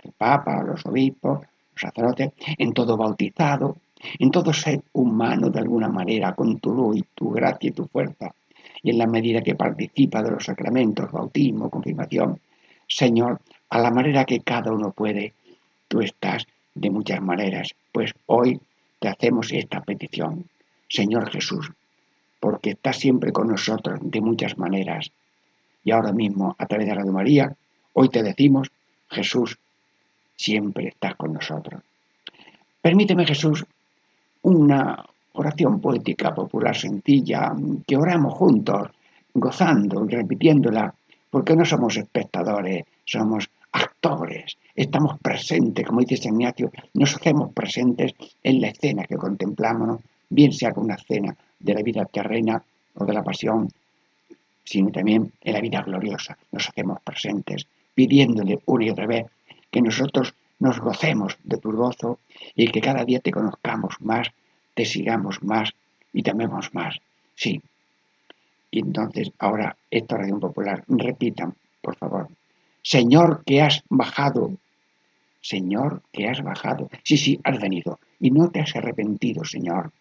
el 0.04 0.12
Papa, 0.12 0.64
los 0.64 0.86
obispos, 0.86 1.40
los 1.40 1.82
sacerdotes, 1.82 2.32
en 2.58 2.74
todo 2.74 2.96
bautizado, 2.96 3.78
en 4.20 4.30
todo 4.30 4.54
ser 4.54 4.84
humano 4.94 5.50
de 5.50 5.60
alguna 5.60 5.90
manera, 5.90 6.36
con 6.36 6.60
tu 6.60 6.74
luz 6.74 6.98
y 6.98 7.04
tu 7.16 7.32
gracia 7.32 7.70
y 7.70 7.74
tu 7.74 7.88
fuerza, 7.88 8.34
y 8.86 8.92
en 8.92 9.00
la 9.00 9.08
medida 9.08 9.42
que 9.42 9.56
participa 9.56 10.22
de 10.22 10.30
los 10.30 10.46
sacramentos, 10.46 11.12
bautismo, 11.12 11.72
confirmación. 11.72 12.39
Señor, 12.88 13.42
a 13.72 13.80
la 13.80 13.89
manera 13.89 14.25
que 14.25 14.42
cada 14.42 14.72
uno 14.72 14.92
puede, 14.92 15.34
tú 15.88 16.01
estás 16.01 16.46
de 16.75 16.92
muchas 16.92 17.20
maneras, 17.20 17.70
pues 17.92 18.13
hoy 18.27 18.62
te 19.00 19.08
hacemos 19.08 19.51
esta 19.51 19.82
petición. 19.82 20.46
Señor 20.88 21.32
Jesús, 21.32 21.72
porque 22.39 22.70
estás 22.72 23.00
siempre 23.00 23.32
con 23.32 23.48
nosotros 23.48 24.00
de 24.04 24.22
muchas 24.22 24.56
maneras. 24.60 25.12
Y 25.84 25.89
ahora 25.89 26.12
mismo, 26.12 26.56
a 26.60 26.68
través 26.68 26.86
de 26.86 26.94
Radio 26.94 27.12
María, 27.12 27.56
hoy 27.94 28.10
te 28.10 28.22
decimos, 28.22 28.70
Jesús, 29.10 29.58
siempre 30.36 30.89
estás 30.89 31.15
con 31.15 31.34
nosotros. 31.34 31.82
Permíteme, 32.84 33.25
Jesús, 33.25 33.65
una 34.44 35.04
oración 35.36 35.80
poética 35.80 36.34
popular 36.34 36.75
sencilla, 36.75 37.54
que 37.88 37.98
oramos 37.98 38.34
juntos, 38.34 38.89
gozando 39.34 40.06
y 40.06 40.13
repitiéndola, 40.15 40.94
porque 41.30 41.56
no 41.56 41.65
somos 41.65 41.98
espectadores, 41.98 42.86
somos 43.04 43.50
actores, 43.72 44.58
estamos 44.74 45.20
presentes, 45.20 45.86
como 45.86 46.00
dice 46.00 46.30
Ignacio, 46.30 46.72
nos 46.94 47.15
hacemos 47.15 47.51
presentes 47.54 48.13
en 48.42 48.62
la 48.62 48.70
escena 48.70 49.04
que 49.04 49.18
contemplamos, 49.18 50.01
bien 50.30 50.54
sea 50.54 50.72
con 50.72 50.86
una 50.86 50.96
escena 50.96 51.36
de 51.60 51.74
la 51.74 51.82
vida 51.82 52.06
terrena 52.06 52.62
o 52.96 53.06
de 53.06 53.13
la 53.13 53.24
pasión, 53.24 53.70
sino 54.63 54.92
también 54.92 55.32
en 55.42 55.54
la 55.54 55.62
vida 55.62 55.82
gloriosa, 55.82 56.38
nos 56.51 56.70
hacemos 56.70 57.01
presentes, 57.01 57.68
pidiéndole 57.94 58.60
una 58.65 58.86
y 58.86 58.89
otra 58.89 59.08
vez 59.08 59.25
que 59.70 59.82
nosotros 59.82 60.34
nos 60.60 60.80
gocemos 60.80 61.38
de 61.44 61.58
tu 61.58 61.72
gozo 61.74 62.20
y 62.56 62.68
que 62.70 62.82
cada 62.82 63.04
día 63.04 63.20
te 63.20 63.32
conozcamos 63.32 63.96
más 64.00 64.30
te 64.75 64.86
sigamos 64.86 65.41
más 65.44 65.72
y 66.13 66.22
tememos 66.22 66.74
más. 66.74 66.98
Sí. 67.36 67.62
Y 68.70 68.79
entonces, 68.79 69.32
ahora, 69.39 69.75
esta 69.89 70.15
oración 70.15 70.39
popular, 70.39 70.84
repitan, 70.88 71.55
por 71.82 71.96
favor. 71.96 72.27
Señor, 72.82 73.44
que 73.46 73.62
has 73.62 73.84
bajado. 73.89 74.51
Señor, 75.41 76.01
que 76.12 76.27
has 76.27 76.44
bajado. 76.44 76.89
Sí, 77.03 77.17
sí, 77.17 77.39
has 77.44 77.60
venido. 77.60 78.00
Y 78.20 78.32
no 78.32 78.50
te 78.50 78.60
has 78.60 78.75
arrepentido, 78.75 79.44
Señor. 79.44 79.91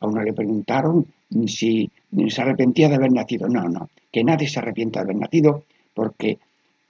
A 0.00 0.06
uno 0.06 0.22
le 0.22 0.32
preguntaron 0.32 1.06
si 1.46 1.90
se 2.28 2.42
arrepentía 2.42 2.88
de 2.88 2.96
haber 2.96 3.12
nacido. 3.12 3.48
No, 3.48 3.68
no, 3.68 3.88
que 4.12 4.24
nadie 4.24 4.48
se 4.48 4.58
arrepienta 4.58 5.00
de 5.00 5.04
haber 5.04 5.16
nacido 5.16 5.64
porque 5.94 6.38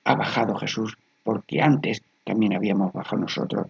ha 0.05 0.15
bajado 0.15 0.57
Jesús, 0.57 0.97
porque 1.23 1.61
antes 1.61 2.03
también 2.25 2.55
habíamos 2.55 2.93
bajado 2.93 3.23
nosotros 3.23 3.69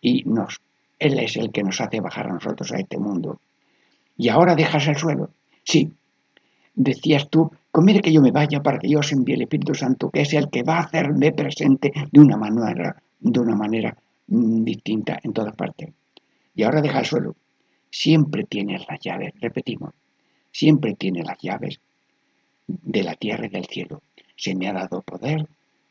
y 0.00 0.22
nos 0.24 0.60
él 0.98 1.18
es 1.18 1.36
el 1.36 1.52
que 1.52 1.62
nos 1.62 1.80
hace 1.80 2.00
bajar 2.00 2.26
a 2.26 2.32
nosotros 2.32 2.72
a 2.72 2.78
este 2.78 2.98
mundo. 2.98 3.40
Y 4.16 4.28
ahora 4.28 4.54
dejas 4.54 4.86
el 4.88 4.96
suelo. 4.96 5.30
Sí, 5.64 5.92
decías 6.74 7.28
tú, 7.28 7.50
conviene 7.70 8.00
que 8.00 8.12
yo 8.12 8.20
me 8.20 8.32
vaya 8.32 8.62
para 8.62 8.78
que 8.78 8.88
Dios 8.88 9.12
envíe 9.12 9.34
el 9.34 9.42
Espíritu 9.42 9.74
Santo, 9.74 10.10
que 10.10 10.22
es 10.22 10.32
el 10.32 10.48
que 10.50 10.62
va 10.62 10.78
a 10.78 10.82
hacerme 10.82 11.32
presente 11.32 11.92
de 12.10 12.20
una 12.20 12.36
manera, 12.36 13.00
de 13.20 13.40
una 13.40 13.54
manera 13.54 13.96
mm, 14.26 14.64
distinta 14.64 15.18
en 15.22 15.32
todas 15.32 15.54
partes. 15.54 15.90
Y 16.54 16.62
ahora 16.62 16.80
deja 16.80 17.00
el 17.00 17.06
suelo. 17.06 17.36
Siempre 17.90 18.44
tienes 18.44 18.86
las 18.88 19.00
llaves, 19.00 19.32
repetimos, 19.40 19.94
siempre 20.52 20.94
tienes 20.94 21.26
las 21.26 21.38
llaves 21.38 21.80
de 22.66 23.02
la 23.02 23.14
tierra 23.14 23.46
y 23.46 23.50
del 23.50 23.66
cielo. 23.66 24.02
Se 24.36 24.54
me 24.54 24.68
ha 24.68 24.72
dado 24.72 25.02
poder 25.02 25.48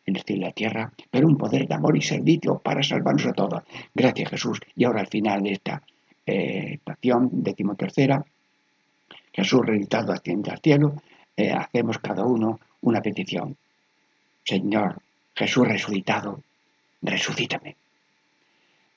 en 0.08 0.16
el 0.16 0.24
cielo 0.24 0.42
y 0.42 0.46
la 0.46 0.52
tierra, 0.54 0.92
pero 1.12 1.28
un 1.28 1.38
poder 1.38 1.68
de 1.68 1.76
amor 1.76 1.96
y 1.98 2.02
servicio 2.02 2.58
para 2.60 2.82
salvarnos 2.82 3.26
a 3.28 3.34
todos. 3.34 3.64
Gracias 3.94 4.30
Jesús. 4.30 4.60
Y 4.76 4.86
ahora 4.86 5.02
al 5.02 5.08
final 5.08 5.44
de 5.44 5.52
esta 5.52 5.84
eh, 6.26 6.74
estación 6.76 7.30
decimotercera, 7.44 8.26
Jesús 9.34 9.66
reeditado 9.66 10.14
asciende 10.14 10.50
al 10.50 10.60
cielo, 10.60 10.96
eh, 11.36 11.52
hacemos 11.52 12.00
cada 12.00 12.24
uno 12.24 12.60
una 12.82 13.02
petición. 13.02 13.56
Señor, 14.44 14.98
Jesús 15.36 15.68
resucitado, 15.68 16.42
resucítame. 17.02 17.76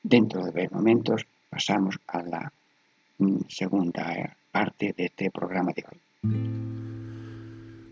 Dentro 0.03 0.45
de 0.45 0.53
breves 0.53 0.73
momentos 0.73 1.27
pasamos 1.51 1.99
a 2.07 2.23
la 2.23 2.53
mm, 3.19 3.41
segunda 3.49 4.15
eh, 4.15 4.31
parte 4.51 4.95
de 4.97 5.07
este 5.07 5.31
programa 5.31 5.73
de 5.73 5.85
hoy. 5.91 5.99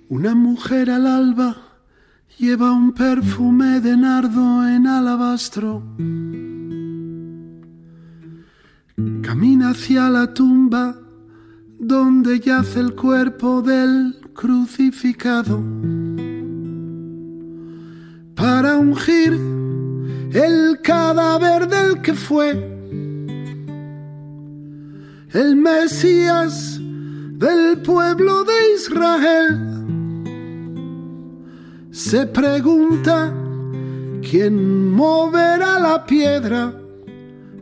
Una 0.09 0.35
mujer 0.35 0.89
al 0.91 1.07
alba 1.07 1.68
lleva 2.37 2.73
un 2.73 2.93
perfume 2.93 3.81
de 3.81 3.97
nardo 3.97 4.67
en 4.69 4.87
alabastro. 4.87 5.83
Camina 9.23 9.71
hacia 9.71 10.11
la 10.11 10.35
tumba 10.35 10.97
donde 11.79 12.41
yace 12.41 12.81
el 12.81 12.95
cuerpo 12.95 13.63
del 13.63 14.17
crucificado 14.35 15.63
para 18.35 18.77
ungir 18.77 19.33
el 20.33 20.81
cadáver 20.83 21.69
del 21.69 22.03
que 22.03 22.15
fue 22.15 22.51
el 25.33 25.57
Mesías 25.57 26.81
del 26.81 27.83
pueblo 27.83 28.45
de 28.45 28.75
Israel 28.77 29.78
se 31.99 32.27
pregunta 32.29 33.35
quién 34.23 34.95
moverá 34.95 35.81
la 35.81 36.07
piedra 36.07 36.73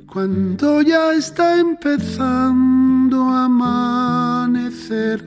cuando 0.07 0.83
ya 0.83 1.15
está 1.15 1.59
empezando 1.59 3.23
a 3.31 3.47
amanecer. 3.47 5.27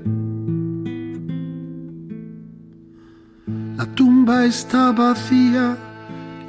La 3.77 3.85
tumba 3.95 4.45
está 4.45 4.91
vacía 4.91 5.75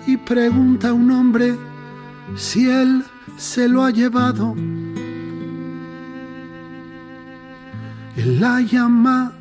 y 0.06 0.18
pregunta 0.18 0.92
un 0.92 1.10
hombre 1.12 1.56
si 2.36 2.68
él 2.68 3.02
se 3.38 3.68
lo 3.68 3.84
ha 3.84 3.90
llevado. 3.90 4.54
Él 8.16 8.38
la 8.38 8.60
llama 8.60 9.32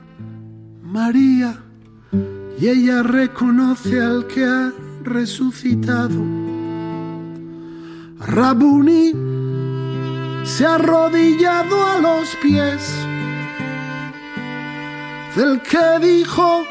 María 0.82 1.69
y 2.60 2.68
ella 2.68 3.04
reconoce 3.04 4.02
al 4.02 4.28
que 4.28 4.44
ha 4.44 4.74
resucitado. 5.04 6.22
Rabuni 8.20 9.14
se 10.44 10.66
ha 10.66 10.76
arrodillado 10.76 11.86
a 11.88 12.00
los 12.00 12.36
pies 12.42 12.82
del 15.36 15.62
que 15.62 16.06
dijo, 16.06 16.64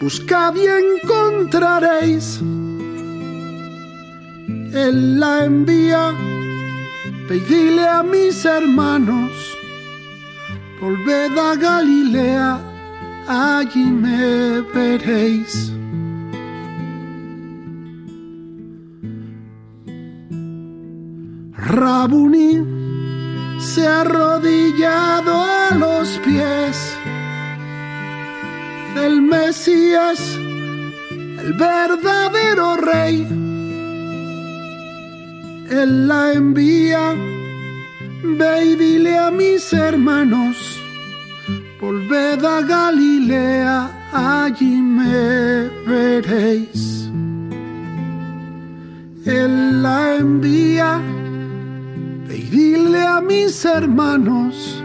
buscad 0.00 0.54
y 0.56 0.66
encontraréis. 0.66 2.40
Él 4.74 5.18
la 5.18 5.44
envía, 5.46 6.12
pedile 7.26 7.88
a 7.88 8.02
mis 8.02 8.44
hermanos, 8.44 9.30
volved 10.80 11.38
a 11.38 11.54
Galilea, 11.56 12.69
allí 13.28 13.84
me 13.84 14.60
veréis. 14.74 15.72
Rabuni 21.56 22.80
se 23.60 23.86
ha 23.86 24.00
arrodillado 24.00 25.34
a 25.40 25.74
los 25.76 26.08
pies 26.24 26.96
del 28.94 29.22
Mesías, 29.22 30.18
el 31.10 31.52
verdadero 31.52 32.76
rey. 32.76 33.26
Él 35.70 36.08
la 36.08 36.32
envía, 36.32 37.14
ve 38.24 38.64
y 38.64 38.74
dile 38.74 39.18
a 39.18 39.30
mis 39.30 39.72
hermanos, 39.72 40.79
volved 41.80 42.44
a 42.44 42.60
Galilea, 42.62 44.08
allí 44.12 44.80
me 44.80 45.68
veréis. 45.86 47.10
Él 49.26 49.82
la 49.82 50.16
envía, 50.16 51.00
y 52.28 52.42
dile 52.42 53.02
a 53.02 53.20
mis 53.20 53.64
hermanos, 53.64 54.82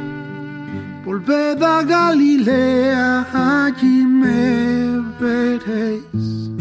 volved 1.05 1.61
a 1.63 1.83
Galilea, 1.83 3.27
allí 3.33 4.05
me 4.05 5.01
veréis. 5.19 6.51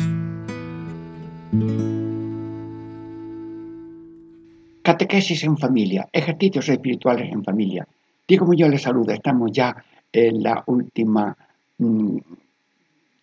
Catequesis 4.82 5.42
en 5.44 5.56
familia, 5.56 6.08
ejercicios 6.12 6.68
espirituales 6.68 7.32
en 7.32 7.42
familia. 7.42 7.88
Diego 8.28 8.52
yo 8.52 8.68
les 8.68 8.82
saludo, 8.82 9.12
estamos 9.12 9.50
ya 9.50 9.74
en 10.14 10.44
la 10.44 10.62
última 10.66 11.36
mm, 11.78 12.18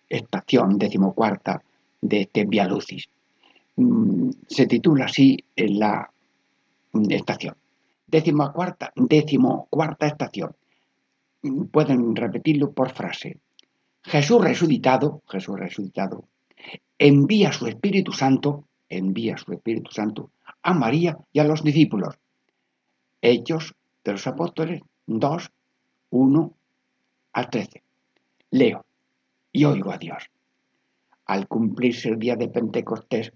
estación, 0.08 0.78
decimocuarta, 0.78 1.62
de 2.02 2.22
este 2.22 2.44
Via 2.44 2.68
Lucis. 2.68 3.08
Mm, 3.76 4.30
se 4.46 4.66
titula 4.66 5.06
así 5.06 5.38
en 5.56 5.78
la 5.78 6.10
mm, 6.92 7.10
estación. 7.10 7.56
Decimocuarta, 8.06 8.92
decimocuarta 8.94 10.06
estación. 10.06 10.54
Mm, 11.42 11.64
pueden 11.64 12.14
repetirlo 12.14 12.72
por 12.72 12.90
frase. 12.90 13.38
Jesús 14.02 14.42
resucitado, 14.42 15.22
Jesús 15.28 15.58
resucitado, 15.58 16.24
envía 16.98 17.52
su 17.52 17.66
Espíritu 17.68 18.12
Santo, 18.12 18.64
envía 18.90 19.38
su 19.38 19.52
Espíritu 19.52 19.92
Santo 19.92 20.30
a 20.62 20.74
María 20.74 21.16
y 21.32 21.38
a 21.38 21.44
los 21.44 21.64
discípulos. 21.64 22.18
Hechos 23.22 23.74
de 24.04 24.12
los 24.12 24.26
Apóstoles 24.26 24.82
2, 25.06 25.50
1 26.10 26.54
al 27.32 27.50
13. 27.50 27.82
Leo 28.50 28.84
y 29.52 29.64
oigo 29.64 29.92
a 29.92 29.98
Dios. 29.98 30.30
Al 31.26 31.48
cumplirse 31.48 32.08
el 32.08 32.18
día 32.18 32.36
de 32.36 32.48
Pentecostés, 32.48 33.32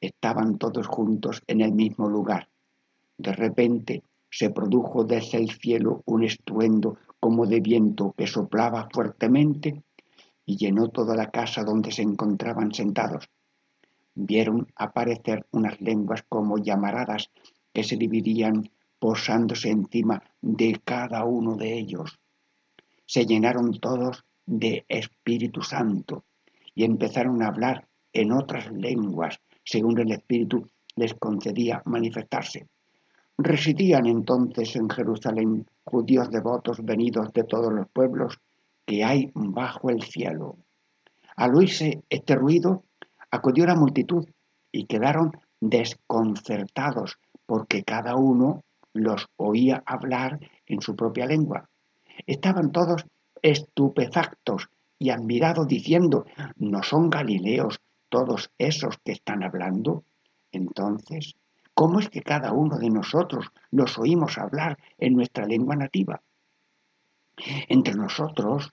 estaban 0.00 0.58
todos 0.58 0.86
juntos 0.86 1.42
en 1.46 1.60
el 1.60 1.72
mismo 1.72 2.08
lugar. 2.08 2.48
De 3.16 3.32
repente 3.32 4.02
se 4.30 4.50
produjo 4.50 5.04
desde 5.04 5.38
el 5.38 5.50
cielo 5.50 6.02
un 6.06 6.24
estruendo 6.24 6.98
como 7.20 7.46
de 7.46 7.60
viento 7.60 8.14
que 8.16 8.26
soplaba 8.26 8.88
fuertemente 8.92 9.82
y 10.44 10.56
llenó 10.56 10.88
toda 10.88 11.16
la 11.16 11.30
casa 11.30 11.64
donde 11.64 11.90
se 11.90 12.02
encontraban 12.02 12.72
sentados 12.72 13.28
vieron 14.14 14.68
aparecer 14.76 15.46
unas 15.50 15.80
lenguas 15.80 16.24
como 16.28 16.58
llamaradas 16.58 17.30
que 17.72 17.82
se 17.82 17.96
dividían 17.96 18.70
posándose 18.98 19.70
encima 19.70 20.22
de 20.40 20.80
cada 20.84 21.24
uno 21.24 21.56
de 21.56 21.76
ellos. 21.76 22.20
Se 23.06 23.26
llenaron 23.26 23.78
todos 23.80 24.24
de 24.46 24.84
Espíritu 24.88 25.62
Santo 25.62 26.24
y 26.74 26.84
empezaron 26.84 27.42
a 27.42 27.48
hablar 27.48 27.86
en 28.12 28.32
otras 28.32 28.70
lenguas 28.72 29.40
según 29.64 29.98
el 29.98 30.12
Espíritu 30.12 30.68
les 30.96 31.14
concedía 31.14 31.82
manifestarse. 31.86 32.68
Residían 33.36 34.06
entonces 34.06 34.76
en 34.76 34.88
Jerusalén 34.88 35.66
judíos 35.84 36.30
devotos 36.30 36.84
venidos 36.84 37.32
de 37.32 37.44
todos 37.44 37.72
los 37.72 37.88
pueblos 37.88 38.38
que 38.86 39.02
hay 39.02 39.30
bajo 39.34 39.90
el 39.90 40.02
cielo. 40.02 40.58
Al 41.36 41.54
oírse 41.54 42.04
este 42.10 42.36
ruido, 42.36 42.84
acudió 43.30 43.66
la 43.66 43.74
multitud 43.74 44.24
y 44.70 44.86
quedaron 44.86 45.32
desconcertados 45.60 47.18
porque 47.46 47.82
cada 47.82 48.14
uno 48.14 48.62
los 48.92 49.26
oía 49.36 49.82
hablar 49.84 50.38
en 50.66 50.80
su 50.80 50.94
propia 50.94 51.26
lengua. 51.26 51.68
Estaban 52.26 52.72
todos 52.72 53.06
estupefactos 53.42 54.68
y 54.98 55.10
admirados 55.10 55.66
diciendo, 55.66 56.24
¿no 56.56 56.82
son 56.82 57.10
galileos 57.10 57.80
todos 58.08 58.50
esos 58.58 58.98
que 59.04 59.12
están 59.12 59.42
hablando? 59.42 60.04
Entonces, 60.52 61.34
¿cómo 61.74 62.00
es 62.00 62.08
que 62.08 62.22
cada 62.22 62.52
uno 62.52 62.78
de 62.78 62.90
nosotros 62.90 63.46
los 63.70 63.98
oímos 63.98 64.38
hablar 64.38 64.78
en 64.98 65.14
nuestra 65.14 65.46
lengua 65.46 65.76
nativa? 65.76 66.22
Entre 67.68 67.94
nosotros 67.94 68.72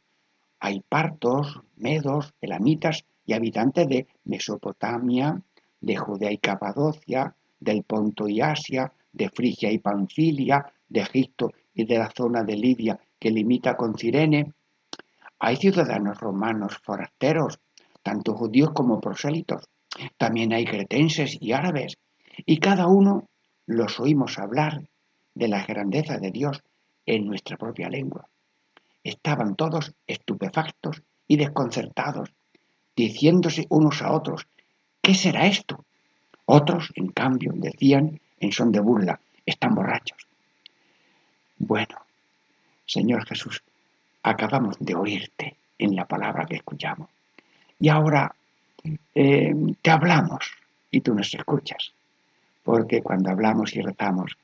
hay 0.60 0.82
partos, 0.82 1.60
medos, 1.76 2.34
elamitas 2.40 3.04
y 3.26 3.34
habitantes 3.34 3.88
de 3.88 4.08
Mesopotamia, 4.26 5.42
de 5.82 5.96
Judea 5.98 6.32
y 6.32 6.38
Capadocia, 6.38 7.36
del 7.60 7.84
Ponto 7.84 8.28
y 8.28 8.42
Asia, 8.42 8.94
de 9.12 9.30
Frigia 9.30 9.72
y 9.72 9.80
Panfilia, 9.80 10.72
de 10.88 11.02
Egipto 11.02 11.52
y 11.74 11.86
de 11.86 11.98
la 11.98 12.12
zona 12.16 12.44
de 12.44 12.56
Lidia 12.56 13.00
que 13.22 13.30
limita 13.30 13.78
con 13.78 13.96
Cirene. 13.96 14.52
Hay 15.40 15.56
ciudadanos 15.58 16.20
romanos 16.20 16.80
forasteros, 16.84 17.60
tanto 18.02 18.34
judíos 18.34 18.72
como 18.74 19.00
prosélitos. 19.00 19.70
También 20.18 20.52
hay 20.54 20.66
cretenses 20.66 21.38
y 21.40 21.52
árabes, 21.54 21.98
y 22.46 22.58
cada 22.58 22.88
uno 22.88 23.30
los 23.68 24.00
oímos 24.00 24.40
hablar 24.40 24.82
de 25.36 25.48
la 25.48 25.64
grandeza 25.64 26.18
de 26.18 26.32
Dios 26.32 26.64
en 27.06 27.28
nuestra 27.28 27.58
propia 27.58 27.90
lengua. 27.90 28.28
Estaban 29.04 29.56
todos 29.56 29.94
estupefactos 30.08 31.04
y 31.28 31.38
desconcertados 31.38 32.34
diciéndose 32.96 33.68
unos 33.70 34.02
a 34.02 34.14
otros, 34.14 34.48
¿qué 35.02 35.14
será 35.14 35.46
esto? 35.46 35.86
Otros, 36.46 36.92
en 36.96 37.10
cambio, 37.10 37.52
decían 37.56 38.20
en 38.40 38.52
son 38.52 38.72
de 38.72 38.80
burla, 38.80 39.22
están 39.46 39.76
borrachos. 39.76 40.28
Bueno, 41.58 41.98
Señor 42.92 43.26
Jesús, 43.26 43.64
acabamos 44.22 44.76
de 44.80 44.96
oírte 44.96 45.56
en 45.80 45.96
la 45.96 46.04
palabra 46.04 46.46
que 46.46 46.58
escuchamos. 46.58 47.08
Y 47.80 47.88
ahora 47.88 48.36
eh, 49.16 49.56
te 49.82 49.92
hablamos 49.92 50.52
y 50.92 51.00
tú 51.00 51.16
nos 51.16 51.34
escuchas. 51.34 51.94
Porque 52.64 53.02
cuando 53.02 53.30
hablamos 53.30 53.74
y 53.78 53.82
rezamos, 53.82 54.38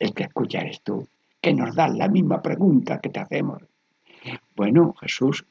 el 0.00 0.12
que 0.14 0.24
escucha 0.24 0.62
eres 0.62 0.80
tú, 0.80 1.06
que 1.40 1.54
nos 1.54 1.76
da 1.76 1.86
la 1.86 2.08
misma 2.08 2.42
pregunta 2.42 2.98
que 3.00 3.10
te 3.10 3.20
hacemos. 3.20 3.62
Bueno, 4.56 4.94
Jesús, 5.00 5.44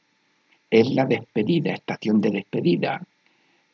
es 0.69 0.89
la 0.91 1.05
despedida, 1.05 1.71
estación 1.73 2.19
de 2.19 2.31
despedida. 2.31 3.01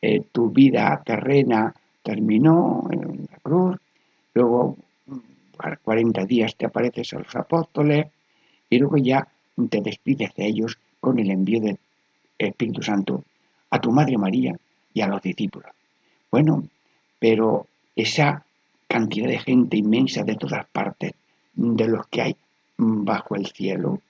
Eh, 0.00 0.22
tu 0.30 0.50
vida 0.50 1.02
terrena 1.04 1.74
terminó 2.04 2.86
en 2.92 3.26
la 3.28 3.38
cruz, 3.38 3.76
luego 4.34 4.76
a 5.58 5.74
40 5.74 6.24
días 6.26 6.54
te 6.54 6.66
apareces 6.66 7.12
a 7.14 7.18
los 7.18 7.34
apóstoles 7.34 8.06
y 8.70 8.78
luego 8.78 8.96
ya 8.96 9.28
te 9.70 9.80
despides 9.80 10.34
de 10.34 10.46
ellos 10.46 10.78
con 11.00 11.18
el 11.18 11.30
envío 11.30 11.60
del 11.60 11.78
Espíritu 12.38 12.82
Santo 12.82 13.24
a 13.70 13.80
tu 13.80 13.90
Madre 13.90 14.16
María 14.16 14.56
y 14.94 15.00
a 15.00 15.08
los 15.08 15.22
discípulos. 15.22 15.70
Bueno, 16.30 16.64
pero 17.18 17.66
esa 17.96 18.44
cantidad 18.86 19.28
de 19.28 19.38
gente 19.38 19.76
inmensa 19.76 20.22
de 20.22 20.36
todas 20.36 20.66
partes, 20.66 21.12
de 21.54 21.88
los 21.88 22.06
que 22.06 22.22
hay 22.22 22.36
bajo 22.76 23.34
el 23.34 23.46
cielo, 23.46 24.00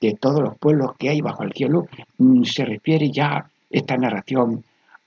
de 0.00 0.14
todos 0.14 0.40
los 0.40 0.56
pueblos 0.58 0.96
que 0.98 1.10
hay 1.10 1.20
bajo 1.20 1.42
el 1.42 1.52
cielo, 1.52 1.86
mm, 2.18 2.44
se 2.44 2.64
refiere 2.64 3.10
ya 3.10 3.50
esta 3.70 3.96
narración 3.96 4.64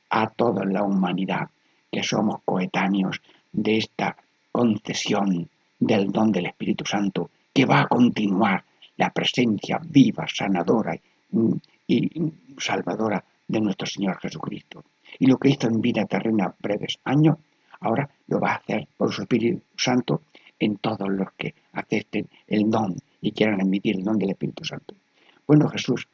a 0.10 0.28
toda 0.30 0.66
la 0.66 0.84
humanidad, 0.84 1.50
que 1.92 2.04
somos 2.04 2.42
coetáneos 2.44 3.22
de 3.52 3.78
esta 3.78 4.18
concesión 4.52 5.50
del 5.80 6.12
don 6.12 6.32
del 6.32 6.48
Espíritu 6.48 6.86
Santo, 6.86 7.30
que 7.58 7.66
va 7.66 7.82
a 7.82 7.88
continuar 7.88 8.64
la 8.98 9.10
presencia 9.10 9.82
viva, 9.84 10.28
sanadora 10.28 10.96
y 11.88 12.32
salvadora 12.60 13.24
de 13.48 13.60
nuestro 13.60 13.88
Señor 13.88 14.20
Jesucristo. 14.20 14.84
Y 15.18 15.26
lo 15.26 15.40
que 15.40 15.50
hizo 15.50 15.66
en 15.66 15.82
vida 15.82 16.06
terrena 16.06 16.54
breves 16.60 17.00
años, 17.04 17.38
ahora 17.80 18.08
lo 18.28 18.40
va 18.40 18.52
a 18.52 18.56
hacer 18.58 18.88
por 18.96 19.12
su 19.12 19.24
Espíritu 19.24 19.60
Santo 19.76 20.22
en 20.60 20.78
todos 20.78 21.10
los 21.10 21.32
que 21.36 21.56
acepten 21.74 22.30
el 22.46 22.70
don 22.70 22.96
y 23.22 23.32
quieran 23.32 23.60
admitir 23.60 23.96
el 23.96 24.04
don 24.04 24.20
del 24.20 24.30
Espíritu 24.30 24.64
Santo. 24.64 24.94
Bueno, 25.48 25.68
Jesús, 25.70 26.08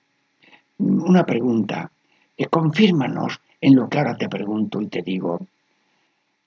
una 0.78 1.26
pregunta. 1.26 1.92
Eh, 2.38 2.46
confírmanos 2.46 3.42
en 3.60 3.76
lo 3.76 3.90
que 3.90 3.98
ahora 3.98 4.16
te 4.16 4.30
pregunto 4.30 4.82
y 4.82 4.88
te 4.88 5.02
digo. 5.02 5.46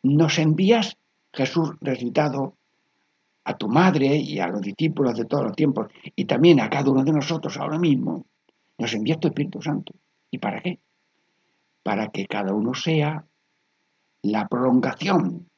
¿Nos 0.04 0.38
envías, 0.38 0.96
Jesús 1.35 1.72
resucitado, 1.82 2.54
a 3.48 3.56
tu 3.56 3.68
madre 3.68 4.16
y 4.16 4.40
a 4.40 4.48
los 4.48 4.61
discípulos 4.61 5.16
de 5.16 5.24
todos 5.24 5.44
los 5.44 5.54
tiempos 5.54 5.87
y 6.16 6.24
también 6.24 6.61
a 6.61 6.68
cada 6.68 6.90
uno 6.90 7.04
de 7.04 7.12
nosotros 7.12 7.56
ahora 7.56 7.78
mismo? 7.78 8.26
Nos 8.76 8.92
envías 8.92 9.20
tu 9.20 9.28
Espíritu 9.28 9.62
Santo. 9.62 9.94
¿Y 10.32 10.38
para 10.38 10.61
qué? 10.61 10.80
Para 11.85 12.09
que 12.09 12.26
cada 12.26 12.52
uno 12.52 12.74
sea 12.74 13.24
la 14.22 14.48
prolongación 14.48 15.48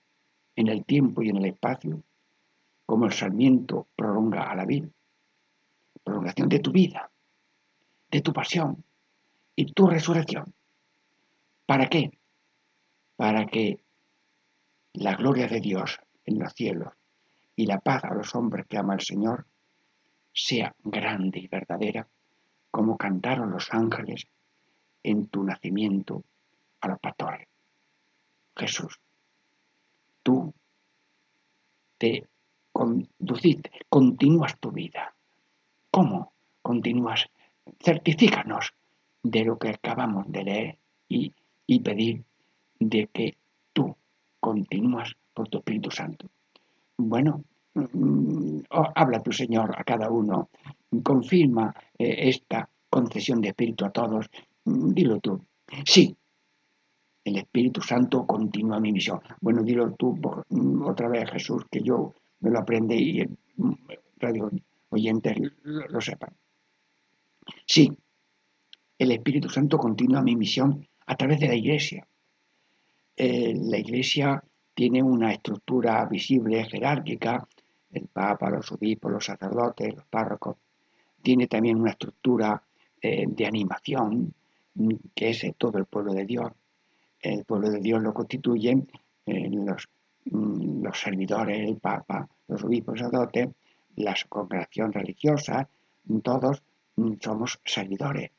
en 0.55 0.69
el 0.69 0.85
tiempo 0.85 1.23
y 1.23 1.31
en 1.31 1.39
el 1.39 1.47
espacio, 1.47 2.03
como 2.85 3.07
el 3.07 3.13
sarmiento 3.13 3.89
prolonga 3.97 4.43
a 4.43 4.55
la 4.55 4.67
vida. 4.67 4.89
Prolongación 6.05 6.51
de 6.51 6.59
tu 6.59 6.71
vida, 6.71 7.11
de 8.11 8.21
tu 8.21 8.35
pasión 8.35 8.85
y 9.57 9.73
tu 9.73 9.87
resurrección. 9.87 10.53
¿Para 11.65 11.89
qué? 11.89 12.11
Para 13.17 13.47
que 13.47 13.81
la 14.93 15.15
gloria 15.15 15.49
de 15.49 15.61
Dios 15.61 15.99
en 16.27 16.39
los 16.39 16.53
cielos 16.53 16.93
y 17.59 17.67
la 17.67 17.81
paz 17.81 18.05
a 18.05 18.15
los 18.15 18.37
hombres 18.37 18.67
que 18.69 18.79
ama 18.79 18.95
el 18.95 19.01
Señor 19.01 19.45
sea 20.33 20.73
grande 20.85 21.41
y 21.41 21.49
verdadera, 21.49 22.07
como 22.71 22.97
cantaron 22.97 23.51
los 23.51 23.75
ángeles 23.75 24.29
en 25.03 25.27
tu 25.27 25.43
nacimiento 25.43 26.23
a 26.81 26.87
los 26.87 27.01
pastores. 27.01 27.49
Jesús, 28.55 29.01
tú 30.23 30.55
te 31.99 32.29
conduciste, 32.71 33.73
continúas 33.89 34.57
tu 34.61 34.71
vida. 34.71 35.13
¿Cómo 35.91 36.35
continúas? 36.63 37.29
Certifícanos 37.81 38.73
de 39.25 39.45
lo 39.45 39.59
que 39.59 39.71
acabamos 39.71 40.31
de 40.31 40.45
leer 40.45 40.79
y, 41.09 41.35
y 41.67 41.81
pedir 41.81 42.23
de 42.79 43.09
que 43.09 43.37
tú 43.73 43.97
continúas 44.39 45.17
por 45.35 45.49
tu 45.49 45.59
Espíritu 45.59 45.91
Santo. 45.91 46.31
Bueno, 46.99 47.45
mm, 47.75 48.61
habla 48.95 49.23
tu 49.23 49.33
Señor 49.33 49.75
a 49.79 49.85
cada 49.85 50.11
uno, 50.11 50.51
confirma 51.03 51.75
eh, 51.99 52.29
esta 52.29 52.69
concesión 52.91 53.41
de 53.41 53.49
Espíritu 53.49 53.85
a 53.85 53.91
todos 53.91 54.29
Dilo 54.65 55.19
tú. 55.21 55.47
Sí, 55.85 56.15
el 57.25 57.37
Espíritu 57.37 57.81
Santo 57.81 58.27
continúa 58.27 58.81
mi 58.81 58.93
misión. 58.93 59.21
Bueno, 59.41 59.63
dilo 59.63 59.95
tú 59.95 60.19
mm, 60.49 60.83
otra 60.83 61.09
vez, 61.09 61.31
Jesús, 61.31 61.65
que 61.71 61.81
yo 61.81 62.15
me 62.41 62.51
lo 62.51 62.59
aprende 62.59 62.97
y 62.97 63.21
el 63.21 63.39
mm, 63.57 63.73
radio 64.19 64.51
oyentes 64.91 65.37
lo, 65.63 66.01
sepan. 66.01 66.35
Sí, 67.67 67.91
el 68.99 69.13
Espíritu 69.13 69.49
Santo 69.49 69.79
continúa 69.79 70.23
mi 70.23 70.37
misión 70.37 70.87
a 71.07 71.17
través 71.17 71.41
de 71.41 71.49
la 71.49 71.55
Iglesia. 71.55 72.07
Eh, 73.17 73.55
la 73.57 73.79
Iglesia 73.79 74.43
tiene 74.79 75.03
una 75.03 75.33
estructura 75.33 76.05
visible, 76.05 76.63
jerárquica, 76.63 77.45
el 77.91 78.07
Papa, 78.07 78.49
los 78.49 78.71
obispos, 78.71 79.11
los 79.11 79.25
sacerdotes, 79.25 79.93
los 79.93 80.05
párrocos. 80.05 80.57
Tiene 81.21 81.49
también 81.49 81.81
una 81.81 81.91
estructura 81.91 82.63
eh, 83.03 83.25
de 83.27 83.45
animación, 83.45 84.33
que 85.17 85.31
es 85.31 85.45
todo 85.59 85.79
el 85.79 85.87
pueblo 85.87 86.15
de 86.15 86.25
Dios. 86.25 86.53
El 87.21 87.45
pueblo 87.45 87.71
de 87.71 87.81
Dios 87.81 88.01
lo 88.01 88.15
constituyen 88.15 88.89
eh, 89.27 89.51
los, 89.51 89.89
mm, 90.27 90.85
los 90.85 91.01
servidores, 91.01 91.59
el 91.59 91.79
Papa, 91.79 92.29
los 92.47 92.63
obispos 92.63 93.01
sacerdotes, 93.01 93.49
la 93.97 94.15
congregación 94.29 94.93
religiosa, 94.93 95.69
todos 96.23 96.63
mm, 96.95 97.15
somos 97.21 97.59
servidores. 97.65 98.31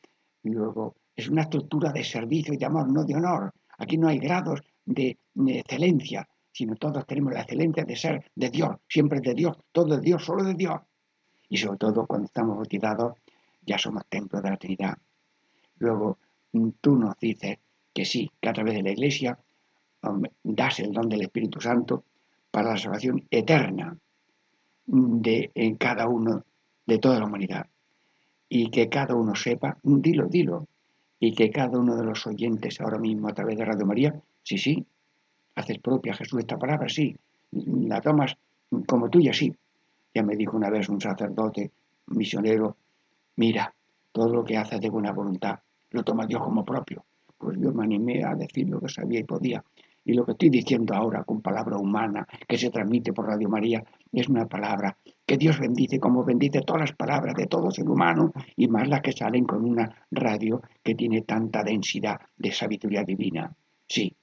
Luego, 0.43 0.95
es 1.17 1.28
una 1.28 1.41
estructura 1.41 1.91
de 1.91 2.06
servicio 2.06 2.54
y 2.54 2.58
de 2.58 2.65
amor, 2.65 2.89
no 2.89 3.04
de 3.04 3.15
honor. 3.15 3.52
Aquí 3.78 3.97
no 3.97 4.08
hay 4.08 4.19
grados 4.19 4.62
de, 4.89 5.17
excelencia, 5.47 6.28
sino 6.52 6.75
todos 6.75 7.06
tenemos 7.06 7.34
la 7.34 7.41
excelencia 7.41 7.86
de 7.86 7.95
ser 7.95 8.32
de 8.36 8.49
Dios, 8.49 8.78
siempre 8.88 9.21
de 9.21 9.34
Dios, 9.34 9.58
todo 9.71 9.95
de 9.95 10.02
Dios, 10.02 10.25
solo 10.25 10.43
de 10.43 10.56
Dios. 10.56 10.82
Y 11.47 11.58
sobre 11.58 11.78
todo 11.78 12.06
cuando 12.06 12.25
estamos 12.25 12.58
bautizados, 12.58 13.17
ya 13.62 13.78
somos 13.78 14.06
templo 14.08 14.41
de 14.41 14.49
la 14.49 14.58
Trinidad. 14.58 14.97
Luego, 15.78 16.17
tú 16.82 16.95
nos 16.95 17.17
dices 17.19 17.60
que 17.93 18.06
sí, 18.06 18.30
que 18.41 18.49
a 18.49 18.54
través 18.54 18.73
de 18.75 18.84
la 18.84 18.91
Iglesia 18.91 19.39
das 20.43 20.80
el 20.80 20.91
don 20.91 21.08
del 21.08 21.21
Espíritu 21.21 21.62
Santo 21.62 22.04
para 22.52 22.71
la 22.71 22.78
salvación 22.78 23.28
eterna 23.30 23.95
de 24.86 25.52
en 25.54 25.75
cada 25.75 26.08
uno, 26.08 26.43
de 26.86 26.97
toda 26.97 27.19
la 27.19 27.25
humanidad. 27.25 27.67
Y 28.49 28.71
que 28.71 28.89
cada 28.89 29.13
uno 29.13 29.36
sepa, 29.36 29.78
dilo, 29.84 30.28
dilo, 30.28 30.67
y 31.19 31.36
que 31.36 31.52
cada 31.52 31.78
uno 31.78 31.95
de 31.95 32.04
los 32.04 32.25
oyentes 32.25 32.82
ahora 32.82 32.97
mismo 32.97 33.28
a 33.28 33.34
través 33.34 33.58
de 33.58 33.65
Radio 33.65 33.86
María, 33.86 34.21
sí, 34.49 34.57
sí, 34.57 34.85
haces 35.53 35.77
propia 35.77 36.15
Jesús 36.15 36.39
esta 36.39 36.57
palabra, 36.57 36.89
sí, 36.89 37.15
la 37.51 38.01
tomas 38.01 38.35
como 38.88 39.07
tuya, 39.07 39.31
sí. 39.31 39.53
Ya 40.12 40.23
me 40.23 40.35
dijo 40.35 40.57
una 40.57 40.71
vez 40.71 40.89
un 40.89 40.99
sacerdote 40.99 41.69
misionero, 42.07 42.75
mira, 43.35 43.71
todo 44.12 44.33
lo 44.33 44.43
que 44.43 44.57
haces 44.57 44.81
de 44.81 44.89
buena 44.89 45.12
voluntad, 45.12 45.59
lo 45.91 46.03
toma 46.03 46.25
Dios 46.25 46.41
como 46.41 46.65
propio. 46.65 47.05
Pues 47.38 47.59
yo 47.59 47.71
me 47.71 47.83
animé 47.83 48.23
a 48.23 48.33
decir 48.33 48.67
lo 48.67 48.79
que 48.79 48.89
sabía 48.89 49.19
y 49.19 49.23
podía. 49.23 49.63
Y 50.03 50.13
lo 50.13 50.25
que 50.25 50.31
estoy 50.31 50.49
diciendo 50.49 50.95
ahora 50.95 51.23
con 51.23 51.41
palabra 51.41 51.77
humana 51.77 52.27
que 52.47 52.57
se 52.57 52.71
transmite 52.71 53.13
por 53.13 53.27
Radio 53.27 53.49
María 53.49 53.83
es 54.12 54.27
una 54.27 54.47
palabra 54.47 54.97
que 55.27 55.38
Dios 55.38 55.59
bendice 55.59 55.99
como 55.99 56.23
bendice 56.23 56.62
todas 56.62 56.81
las 56.81 56.93
palabras 56.93 57.35
de 57.35 57.45
todo 57.45 57.69
ser 57.69 57.88
humano 57.88 58.33
y 58.55 58.67
más 58.67 58.88
las 58.88 59.01
que 59.01 59.12
salen 59.12 59.45
con 59.45 59.63
una 59.63 60.07
radio 60.09 60.63
que 60.81 60.95
tiene 60.95 61.21
tanta 61.21 61.63
densidad 61.63 62.19
de 62.35 62.51
sabiduría 62.51 63.03
divina. 63.03 63.53
Sí, 63.88 64.15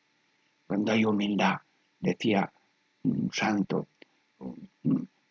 cuando 0.67 0.93
hay 0.93 1.05
humildad, 1.05 1.57
decía 2.01 2.53
un 3.05 3.31
santo, 3.33 3.87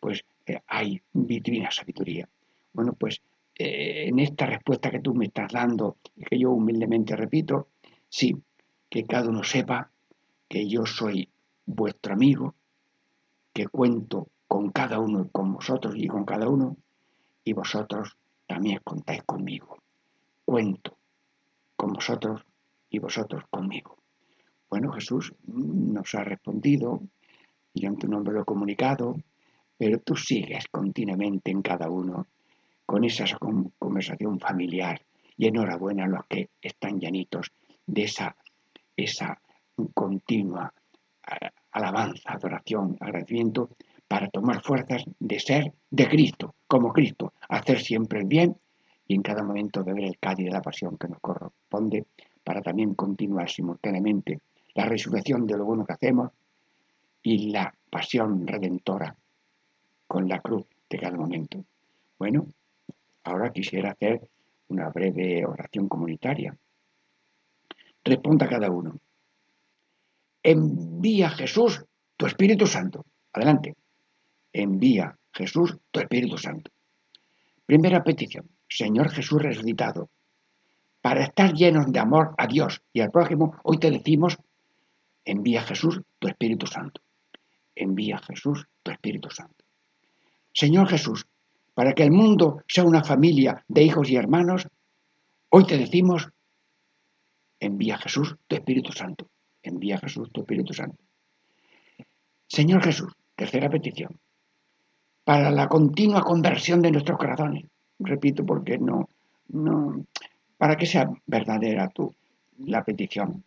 pues 0.00 0.24
eh, 0.46 0.60
hay 0.66 1.00
divina 1.12 1.70
sabiduría. 1.70 2.28
Bueno, 2.72 2.94
pues 2.94 3.20
eh, 3.54 4.08
en 4.08 4.18
esta 4.18 4.46
respuesta 4.46 4.90
que 4.90 5.00
tú 5.00 5.14
me 5.14 5.26
estás 5.26 5.52
dando 5.52 5.96
y 6.16 6.24
que 6.24 6.38
yo 6.38 6.50
humildemente 6.50 7.16
repito, 7.16 7.68
sí, 8.08 8.36
que 8.88 9.04
cada 9.04 9.28
uno 9.28 9.42
sepa 9.42 9.90
que 10.48 10.68
yo 10.68 10.86
soy 10.86 11.28
vuestro 11.66 12.14
amigo, 12.14 12.54
que 13.52 13.66
cuento 13.66 14.28
con 14.46 14.70
cada 14.70 15.00
uno, 15.00 15.28
con 15.30 15.54
vosotros 15.54 15.94
y 15.96 16.06
con 16.06 16.24
cada 16.24 16.48
uno, 16.48 16.76
y 17.44 17.52
vosotros 17.52 18.16
también 18.46 18.80
contáis 18.84 19.22
conmigo. 19.24 19.78
Cuento 20.44 20.96
con 21.76 21.92
vosotros 21.92 22.42
y 22.90 22.98
vosotros 22.98 23.44
conmigo. 23.50 23.96
Bueno, 24.68 24.92
Jesús 24.92 25.32
nos 25.46 26.14
ha 26.14 26.24
respondido, 26.24 27.00
y 27.72 27.86
en 27.86 27.96
tu 27.96 28.08
nombre 28.08 28.34
lo 28.34 28.42
he 28.42 28.44
comunicado, 28.44 29.16
pero 29.76 29.98
tú 30.00 30.16
sigues 30.16 30.66
continuamente 30.70 31.50
en 31.50 31.62
cada 31.62 31.90
uno 31.90 32.26
con 32.84 33.04
esa 33.04 33.24
conversación 33.78 34.40
familiar. 34.40 35.00
Y 35.38 35.48
enhorabuena 35.48 36.04
a 36.04 36.08
los 36.08 36.24
que 36.26 36.48
están 36.62 36.98
llanitos 36.98 37.52
de 37.86 38.04
esa, 38.04 38.34
esa 38.96 39.38
continua 39.92 40.72
alabanza, 41.72 42.32
adoración, 42.32 42.96
agradecimiento, 43.00 43.68
para 44.08 44.28
tomar 44.28 44.62
fuerzas 44.62 45.04
de 45.18 45.38
ser 45.38 45.74
de 45.90 46.08
Cristo, 46.08 46.54
como 46.66 46.92
Cristo, 46.92 47.34
hacer 47.48 47.80
siempre 47.80 48.20
el 48.20 48.26
bien 48.26 48.56
y 49.06 49.14
en 49.14 49.22
cada 49.22 49.42
momento 49.42 49.84
beber 49.84 50.04
el 50.04 50.18
cáliz 50.18 50.46
de 50.46 50.52
la 50.52 50.62
pasión 50.62 50.96
que 50.96 51.08
nos 51.08 51.20
corresponde 51.20 52.06
para 52.42 52.62
también 52.62 52.94
continuar 52.94 53.50
simultáneamente 53.50 54.40
la 54.76 54.84
resurrección 54.84 55.46
de 55.46 55.56
lo 55.56 55.64
bueno 55.64 55.84
que 55.84 55.94
hacemos 55.94 56.30
y 57.22 57.50
la 57.50 57.74
pasión 57.90 58.46
redentora 58.46 59.16
con 60.06 60.28
la 60.28 60.40
cruz 60.40 60.66
de 60.88 60.98
cada 60.98 61.16
momento. 61.16 61.64
Bueno, 62.18 62.46
Ahora 63.26 63.52
quisiera 63.52 63.90
hacer 63.90 64.20
una 64.68 64.88
breve 64.90 65.44
oración 65.44 65.88
comunitaria. 65.88 66.56
Responda 68.04 68.48
cada 68.48 68.70
uno. 68.70 69.00
Envía 70.44 71.30
Jesús 71.30 71.84
tu 72.16 72.26
Espíritu 72.26 72.68
Santo. 72.68 73.04
Adelante. 73.32 73.74
Envía 74.52 75.18
Jesús 75.32 75.76
tu 75.90 75.98
Espíritu 75.98 76.38
Santo. 76.38 76.70
Primera 77.66 78.04
petición. 78.04 78.48
Señor 78.68 79.10
Jesús 79.10 79.42
resucitado, 79.42 80.08
para 81.00 81.24
estar 81.24 81.52
llenos 81.52 81.90
de 81.90 81.98
amor 81.98 82.34
a 82.38 82.46
Dios 82.46 82.80
y 82.92 83.00
al 83.00 83.10
prójimo, 83.10 83.56
hoy 83.64 83.78
te 83.78 83.90
decimos, 83.90 84.38
envía 85.26 85.62
Jesús 85.62 86.00
tu 86.18 86.28
Espíritu 86.28 86.66
Santo. 86.66 87.02
Envía 87.74 88.18
Jesús 88.18 88.66
tu 88.82 88.90
Espíritu 88.90 89.28
Santo. 89.28 89.64
Señor 90.54 90.88
Jesús, 90.88 91.26
para 91.74 91.92
que 91.92 92.04
el 92.04 92.10
mundo 92.10 92.62
sea 92.66 92.84
una 92.84 93.04
familia 93.04 93.62
de 93.68 93.82
hijos 93.82 94.08
y 94.08 94.16
hermanos, 94.16 94.66
hoy 95.50 95.66
te 95.66 95.76
decimos, 95.76 96.30
envía 97.60 97.98
Jesús 97.98 98.36
tu 98.46 98.56
Espíritu 98.56 98.92
Santo. 98.92 99.28
Envía 99.62 99.98
Jesús 99.98 100.30
tu 100.32 100.40
Espíritu 100.40 100.72
Santo. 100.72 100.96
Señor 102.48 102.82
Jesús, 102.82 103.12
tercera 103.34 103.68
petición, 103.68 104.18
para 105.24 105.50
la 105.50 105.68
continua 105.68 106.22
conversión 106.22 106.80
de 106.80 106.92
nuestros 106.92 107.18
corazones. 107.18 107.64
Repito 107.98 108.46
porque 108.46 108.78
no, 108.78 109.10
no, 109.48 110.06
para 110.56 110.76
que 110.76 110.86
sea 110.86 111.10
verdadera 111.26 111.88
tu 111.88 112.14
la 112.58 112.84
petición, 112.84 113.42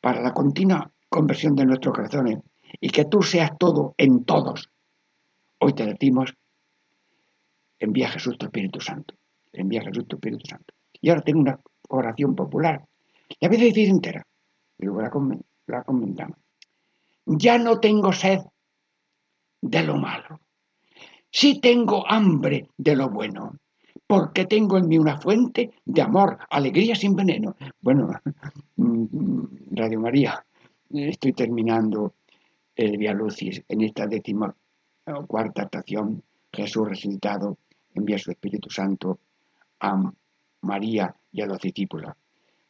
para 0.00 0.20
la 0.20 0.32
continua 0.32 0.90
conversión 1.08 1.54
de 1.54 1.66
nuestros 1.66 1.94
corazones 1.94 2.38
y 2.80 2.90
que 2.90 3.04
tú 3.04 3.22
seas 3.22 3.50
todo 3.58 3.94
en 3.98 4.24
todos. 4.24 4.70
Hoy 5.58 5.74
te 5.74 5.84
decimos, 5.84 6.32
envía 7.78 8.06
a 8.08 8.12
Jesús 8.12 8.38
tu 8.38 8.46
Espíritu 8.46 8.80
Santo, 8.80 9.14
envía 9.52 9.80
a 9.80 9.84
Jesús 9.84 10.06
tu 10.06 10.16
Espíritu 10.16 10.46
Santo. 10.48 10.74
Y 11.00 11.10
ahora 11.10 11.22
tengo 11.22 11.40
una 11.40 11.58
oración 11.88 12.34
popular, 12.34 12.84
la 13.40 13.48
voy 13.48 13.56
a 13.56 13.60
decir 13.60 13.88
entera, 13.88 14.26
y 14.78 14.84
luego 14.84 15.02
la 15.66 15.82
comentamos. 15.82 16.38
Ya 17.26 17.58
no 17.58 17.80
tengo 17.80 18.12
sed 18.12 18.40
de 19.60 19.82
lo 19.82 19.96
malo, 19.96 20.40
sí 21.30 21.60
tengo 21.60 22.08
hambre 22.08 22.68
de 22.76 22.96
lo 22.96 23.10
bueno 23.10 23.56
porque 24.10 24.44
tengo 24.46 24.76
en 24.76 24.88
mí 24.88 24.98
una 24.98 25.20
fuente 25.20 25.70
de 25.84 26.02
amor, 26.02 26.36
alegría 26.50 26.96
sin 26.96 27.14
veneno. 27.14 27.54
Bueno, 27.80 28.10
Radio 29.70 30.00
María, 30.00 30.44
estoy 30.90 31.32
terminando 31.32 32.14
el 32.74 32.96
Via 32.98 33.14
Lucis 33.14 33.62
en 33.68 33.82
esta 33.82 34.08
décima 34.08 34.52
cuarta 35.28 35.62
estación. 35.62 36.24
Jesús 36.52 36.88
resucitado 36.88 37.58
envía 37.94 38.18
su 38.18 38.32
Espíritu 38.32 38.68
Santo 38.68 39.20
a 39.78 40.12
María 40.62 41.14
y 41.30 41.42
a 41.42 41.46
los 41.46 41.60
discípulos. 41.60 42.12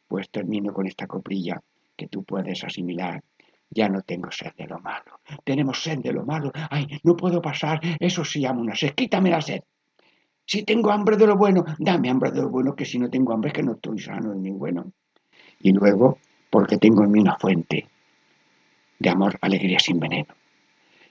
Pues 0.07 0.29
termino 0.29 0.71
con 0.71 0.85
esta 0.85 1.07
coprilla 1.07 1.59
que 1.95 2.07
tú 2.07 2.23
puedes 2.23 2.63
asimilar. 2.63 3.23
Ya 3.71 3.89
no 3.89 4.03
tengo 4.03 4.29
sed 4.29 4.51
de 4.55 4.67
lo 4.67 4.77
malo. 4.77 5.21
Tenemos 5.43 5.81
sed 5.81 6.01
de 6.01 6.13
lo 6.13 6.23
malo. 6.23 6.51
Ay, 6.69 6.85
no 7.01 7.17
puedo 7.17 7.41
pasar. 7.41 7.81
Eso 7.99 8.21
una 8.51 8.75
sed. 8.75 8.93
Quítame 8.93 9.31
la 9.31 9.41
sed. 9.41 9.63
Si 10.51 10.63
tengo 10.63 10.91
hambre 10.91 11.15
de 11.15 11.25
lo 11.25 11.37
bueno, 11.37 11.63
dame 11.79 12.09
hambre 12.09 12.29
de 12.29 12.41
lo 12.41 12.49
bueno, 12.49 12.75
que 12.75 12.83
si 12.83 12.99
no 12.99 13.09
tengo 13.09 13.31
hambre 13.31 13.51
es 13.51 13.53
que 13.53 13.63
no 13.63 13.71
estoy 13.71 13.97
sano 13.99 14.35
ni 14.35 14.49
bueno. 14.49 14.91
Y 15.61 15.71
luego, 15.71 16.17
porque 16.49 16.77
tengo 16.77 17.05
en 17.05 17.11
mí 17.11 17.21
una 17.21 17.37
fuente 17.37 17.87
de 18.99 19.09
amor, 19.09 19.37
alegría 19.39 19.79
sin 19.79 19.97
veneno. 19.97 20.33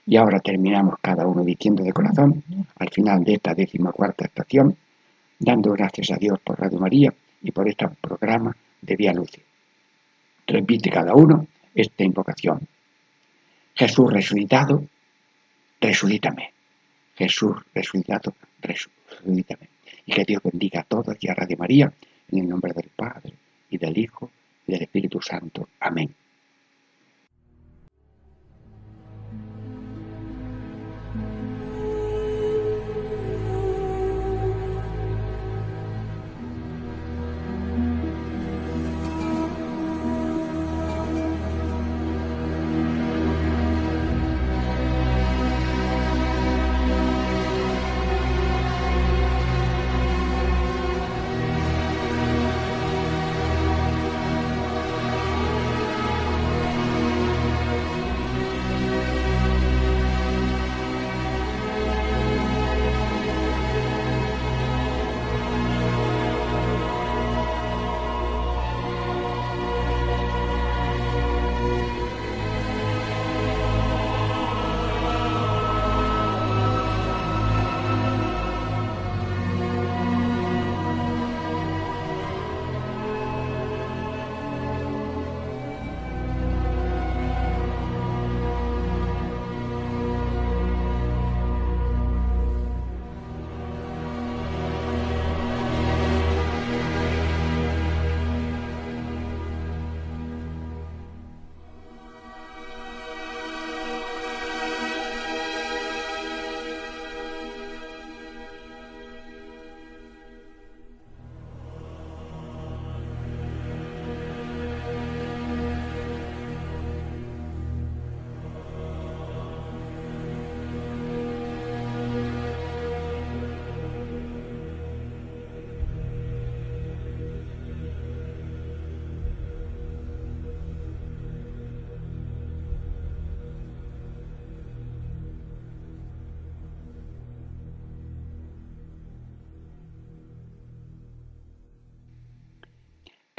Y 0.05 0.15
ahora 0.17 0.41
terminamos 0.41 0.93
cada 1.01 1.25
uno 1.25 1.43
diciendo 1.43 1.83
de 1.83 1.91
corazón, 1.91 2.43
al 2.75 2.89
final 2.91 3.23
de 3.23 3.33
esta 3.33 3.55
cuarta 3.91 4.25
estación, 4.25 4.77
dando 5.39 5.71
gracias 5.71 6.11
a 6.11 6.17
Dios 6.17 6.37
por 6.43 6.59
Radio 6.59 6.77
María 6.77 7.11
y 7.41 7.49
por 7.49 7.67
este 7.67 7.87
programa 7.99 8.55
de 8.79 8.95
Vía 8.95 9.11
Luce. 9.11 9.41
Repite 10.45 10.91
cada 10.91 11.15
uno 11.15 11.47
esta 11.73 12.03
invocación. 12.03 12.67
Jesús 13.73 14.13
resucitado, 14.13 14.85
resucítame. 15.79 16.53
Jesús 17.15 17.55
resucitado, 17.73 18.35
resucítame. 18.61 19.00
Y 19.25 20.13
que 20.13 20.23
Dios 20.25 20.41
bendiga 20.43 20.81
a 20.81 20.83
todos 20.83 21.15
y 21.19 21.29
a 21.29 21.33
Radio 21.33 21.57
María, 21.57 21.93
en 22.31 22.39
el 22.39 22.49
nombre 22.49 22.73
del 22.73 22.89
Padre, 22.95 23.33
y 23.69 23.77
del 23.77 23.97
Hijo, 23.97 24.29
y 24.67 24.73
del 24.73 24.83
Espíritu 24.83 25.21
Santo. 25.21 25.67
Amén. 25.79 26.13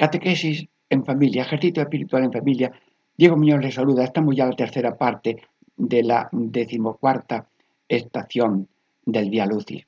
Catequesis 0.03 0.67
en 0.91 1.05
familia, 1.05 1.43
ejercicio 1.43 1.81
espiritual 1.81 2.25
en 2.25 2.33
familia. 2.33 2.73
Diego 3.17 3.37
Muñoz 3.37 3.63
les 3.63 3.77
saluda. 3.77 4.03
Estamos 4.03 4.35
ya 4.35 4.43
en 4.43 4.51
la 4.51 4.57
tercera 4.57 4.99
parte 4.99 5.37
de 5.77 6.03
la 6.03 6.29
decimocuarta 6.33 7.47
estación 7.89 8.67
del 9.07 9.31
Via 9.31 9.47
Lucis. 9.47 9.87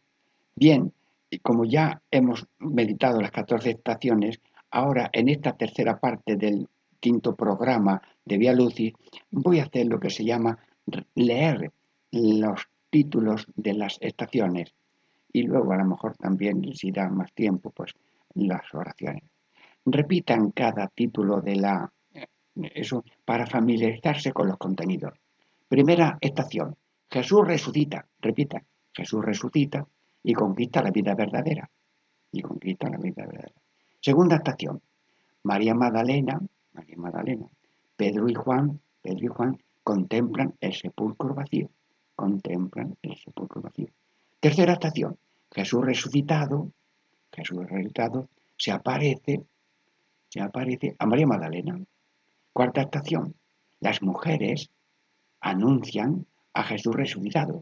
Bien, 0.55 0.93
como 1.43 1.65
ya 1.65 2.01
hemos 2.13 2.47
meditado 2.61 3.21
las 3.21 3.33
14 3.33 3.71
estaciones, 3.71 4.41
ahora 4.71 5.11
en 5.13 5.29
esta 5.29 5.57
tercera 5.57 5.99
parte 5.99 6.37
del 6.37 6.69
quinto 7.01 7.35
programa 7.35 8.01
de 8.25 8.39
Via 8.39 8.53
Lucis 8.53 8.93
voy 9.33 9.59
a 9.59 9.65
hacer 9.65 9.87
lo 9.87 9.99
que 9.99 10.11
se 10.11 10.25
llama 10.25 10.57
leer 11.17 11.73
los 12.13 12.69
títulos 12.89 13.49
de 13.57 13.75
las 13.75 13.99
estaciones 14.01 14.75
y 15.33 15.43
luego 15.43 15.73
a 15.73 15.79
lo 15.79 15.87
mejor 15.87 16.17
también 16.17 16.73
si 16.73 16.93
da 16.93 17.09
más 17.09 17.33
tiempo 17.33 17.71
pues 17.71 17.95
las 18.35 18.73
oraciones 18.73 19.34
repitan 19.87 20.51
cada 20.51 20.89
título 20.89 21.41
de 21.41 21.57
la 21.57 21.93
eso 22.55 23.05
para 23.25 23.47
familiarizarse 23.47 24.33
con 24.33 24.49
los 24.49 24.59
contenidos. 24.59 25.15
Primera 25.69 26.19
estación. 26.21 26.77
Jesús 27.11 27.47
resucita, 27.47 28.07
repita, 28.21 28.63
Jesús 28.93 29.25
resucita 29.25 29.87
y 30.23 30.33
conquista 30.33 30.83
la 30.83 30.91
vida 30.91 31.15
verdadera. 31.15 31.69
Y 32.33 32.43
conquista 32.43 32.89
la 32.89 32.99
vida 32.99 33.25
verdadera. 33.27 33.55
Segunda 34.01 34.37
estación. 34.37 34.81
María 35.43 35.75
Magdalena, 35.75 36.41
María 36.73 36.97
Magdalena, 36.97 37.47
Pedro 37.97 38.29
y 38.29 38.35
Juan, 38.35 38.81
Pedro 39.03 39.25
y 39.25 39.29
Juan 39.29 39.59
contemplan 39.83 40.55
el 40.61 40.73
sepulcro 40.75 41.35
vacío. 41.35 41.71
Contemplan 42.17 42.97
el 43.03 43.17
sepulcro 43.17 43.61
vacío. 43.61 43.89
Tercera 44.41 44.75
estación. 44.75 45.17
Jesús 45.51 45.85
resucitado, 45.85 46.71
Jesús 47.33 47.59
resucitado, 47.69 48.29
se 48.57 48.73
aparece 48.73 49.45
aparece 50.41 50.97
a 50.99 51.07
María 51.07 51.27
Magdalena. 51.27 51.81
Cuarta 52.53 52.83
estación, 52.83 53.35
las 53.81 54.03
mujeres 54.03 54.71
anuncian 55.41 56.27
a 56.53 56.63
Jesús 56.63 56.95
resucitado. 56.95 57.61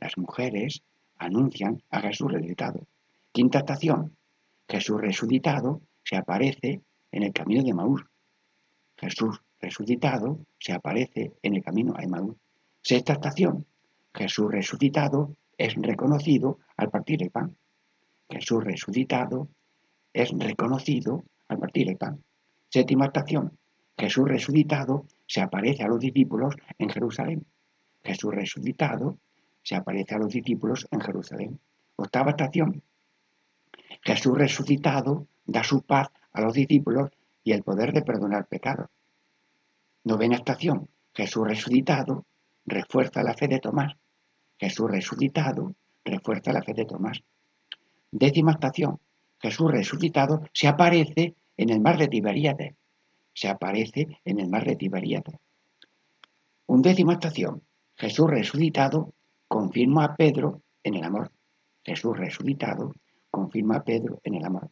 Las 0.00 0.16
mujeres 0.18 0.82
anuncian 1.18 1.82
a 1.90 2.00
Jesús 2.00 2.32
resucitado. 2.32 2.86
Quinta 3.32 3.58
estación, 3.58 4.16
Jesús 4.68 5.00
resucitado 5.00 5.82
se 6.02 6.16
aparece 6.16 6.82
en 7.12 7.22
el 7.22 7.32
camino 7.32 7.62
de 7.62 7.74
Maús. 7.74 8.02
Jesús 8.96 9.40
resucitado 9.60 10.40
se 10.58 10.72
aparece 10.72 11.32
en 11.42 11.54
el 11.54 11.62
camino 11.62 11.94
a 11.96 12.02
Emaús. 12.02 12.36
Sexta 12.82 13.14
estación, 13.14 13.66
Jesús 14.14 14.50
resucitado 14.50 15.36
es 15.56 15.74
reconocido 15.74 16.58
al 16.76 16.90
partir 16.90 17.22
el 17.22 17.30
pan. 17.30 17.56
Jesús 18.28 18.62
resucitado 18.64 19.48
es 20.12 20.30
reconocido 20.38 21.24
al 21.48 21.58
partir 21.58 21.88
el 21.88 21.96
pan. 21.96 22.22
Séptima 22.70 23.06
estación, 23.06 23.56
Jesús 23.96 24.28
resucitado 24.28 25.06
se 25.26 25.40
aparece 25.40 25.84
a 25.84 25.88
los 25.88 26.00
discípulos 26.00 26.54
en 26.78 26.90
Jerusalén. 26.90 27.46
Jesús 28.02 28.34
resucitado 28.34 29.18
se 29.62 29.76
aparece 29.76 30.14
a 30.14 30.18
los 30.18 30.32
discípulos 30.32 30.86
en 30.90 31.00
Jerusalén. 31.00 31.60
Octava 31.96 32.30
estación, 32.30 32.82
Jesús 34.02 34.36
resucitado 34.36 35.26
da 35.46 35.62
su 35.64 35.82
paz 35.82 36.08
a 36.32 36.40
los 36.40 36.54
discípulos 36.54 37.10
y 37.42 37.52
el 37.52 37.62
poder 37.62 37.92
de 37.92 38.02
perdonar 38.02 38.46
pecados. 38.46 38.88
Novena 40.04 40.36
estación, 40.36 40.88
Jesús 41.14 41.46
resucitado 41.46 42.26
refuerza 42.66 43.22
la 43.22 43.34
fe 43.34 43.48
de 43.48 43.60
Tomás. 43.60 43.96
Jesús 44.58 44.90
resucitado 44.90 45.74
refuerza 46.04 46.52
la 46.52 46.62
fe 46.62 46.74
de 46.74 46.84
Tomás. 46.84 47.22
Décima 48.10 48.52
estación, 48.52 48.98
Jesús 49.44 49.70
resucitado 49.70 50.40
se 50.54 50.68
aparece 50.68 51.34
en 51.58 51.68
el 51.68 51.78
mar 51.78 51.98
de 51.98 52.08
Tiberíades. 52.08 52.74
Se 53.34 53.46
aparece 53.46 54.18
en 54.24 54.40
el 54.40 54.48
mar 54.48 54.64
de 54.64 54.74
Tiberíades. 54.74 55.34
Undécima 56.64 57.12
estación, 57.12 57.60
Jesús 57.94 58.30
resucitado 58.30 59.12
confirma 59.46 60.06
a 60.06 60.16
Pedro 60.16 60.62
en 60.82 60.94
el 60.94 61.04
amor. 61.04 61.30
Jesús 61.82 62.16
resucitado 62.16 62.94
confirma 63.30 63.76
a 63.76 63.84
Pedro 63.84 64.18
en 64.24 64.36
el 64.36 64.46
amor. 64.46 64.70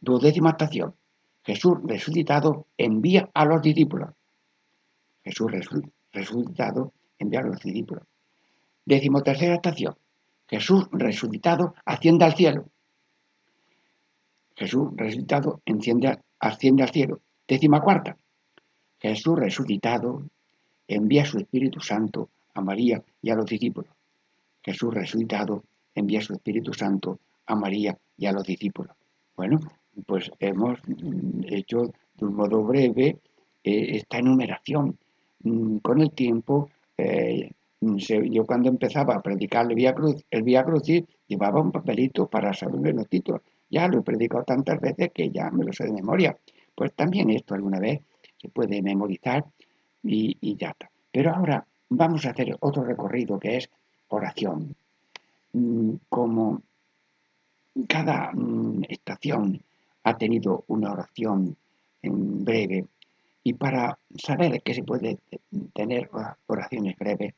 Duodécima 0.00 0.50
estación, 0.50 0.96
Jesús 1.44 1.78
resucitado 1.84 2.66
envía 2.76 3.30
a 3.32 3.44
los 3.44 3.62
discípulos. 3.62 4.10
Jesús 5.22 5.52
resucitado 6.12 6.92
envía 7.20 7.38
a 7.38 7.44
los 7.44 7.60
discípulos. 7.60 8.02
Décimo 8.84 9.22
tercera 9.22 9.54
estación, 9.54 9.94
Jesús 10.48 10.88
resucitado 10.90 11.76
asciende 11.84 12.24
al 12.24 12.34
cielo. 12.34 12.73
Jesús 14.56 14.88
resucitado 14.96 15.60
asciende 16.38 16.82
al 16.82 16.90
cielo. 16.90 17.20
Décima 17.46 17.80
cuarta, 17.80 18.16
Jesús 18.98 19.38
resucitado 19.38 20.22
envía 20.88 21.24
su 21.24 21.38
Espíritu 21.38 21.80
Santo 21.80 22.30
a 22.54 22.60
María 22.60 23.02
y 23.20 23.30
a 23.30 23.34
los 23.34 23.46
discípulos. 23.46 23.90
Jesús 24.62 24.94
resucitado 24.94 25.64
envía 25.94 26.20
su 26.22 26.32
Espíritu 26.32 26.72
Santo 26.72 27.18
a 27.46 27.54
María 27.54 27.98
y 28.16 28.26
a 28.26 28.32
los 28.32 28.44
discípulos. 28.44 28.96
Bueno, 29.36 29.60
pues 30.06 30.30
hemos 30.38 30.78
hecho 31.44 31.92
de 32.14 32.24
un 32.24 32.34
modo 32.34 32.62
breve 32.62 33.18
eh, 33.62 33.96
esta 33.96 34.18
enumeración. 34.18 34.96
Mm, 35.40 35.78
con 35.78 36.00
el 36.00 36.12
tiempo, 36.12 36.70
eh, 36.96 37.50
yo 37.80 38.46
cuando 38.46 38.70
empezaba 38.70 39.16
a 39.16 39.22
predicar 39.22 39.66
el 39.68 39.74
Vía, 39.74 39.94
Cruz, 39.94 40.24
el 40.30 40.42
Vía 40.42 40.64
Crucis, 40.64 41.04
llevaba 41.26 41.60
un 41.60 41.72
papelito 41.72 42.26
para 42.26 42.54
saber 42.54 42.94
los 42.94 43.08
títulos. 43.08 43.42
Ya 43.70 43.88
lo 43.88 43.98
he 43.98 44.02
predicado 44.02 44.44
tantas 44.44 44.80
veces 44.80 45.10
que 45.12 45.30
ya 45.30 45.50
me 45.50 45.64
lo 45.64 45.72
sé 45.72 45.84
de 45.84 45.92
memoria. 45.92 46.36
Pues 46.74 46.92
también 46.94 47.30
esto 47.30 47.54
alguna 47.54 47.78
vez 47.78 48.00
se 48.40 48.48
puede 48.48 48.82
memorizar 48.82 49.44
y, 50.02 50.36
y 50.40 50.56
ya 50.56 50.70
está. 50.70 50.90
Pero 51.10 51.34
ahora 51.34 51.64
vamos 51.88 52.26
a 52.26 52.30
hacer 52.30 52.56
otro 52.60 52.84
recorrido 52.84 53.38
que 53.38 53.56
es 53.56 53.70
oración. 54.08 54.74
Mm, 55.52 55.94
como 56.08 56.62
cada 57.88 58.32
mm, 58.32 58.84
estación 58.88 59.62
ha 60.02 60.16
tenido 60.16 60.64
una 60.68 60.92
oración 60.92 61.56
en 62.02 62.44
breve 62.44 62.86
y 63.42 63.52
para 63.54 63.98
saber 64.16 64.62
que 64.62 64.74
se 64.74 64.82
puede 64.82 65.18
tener 65.74 66.10
oraciones 66.46 66.96
breves, 66.96 67.34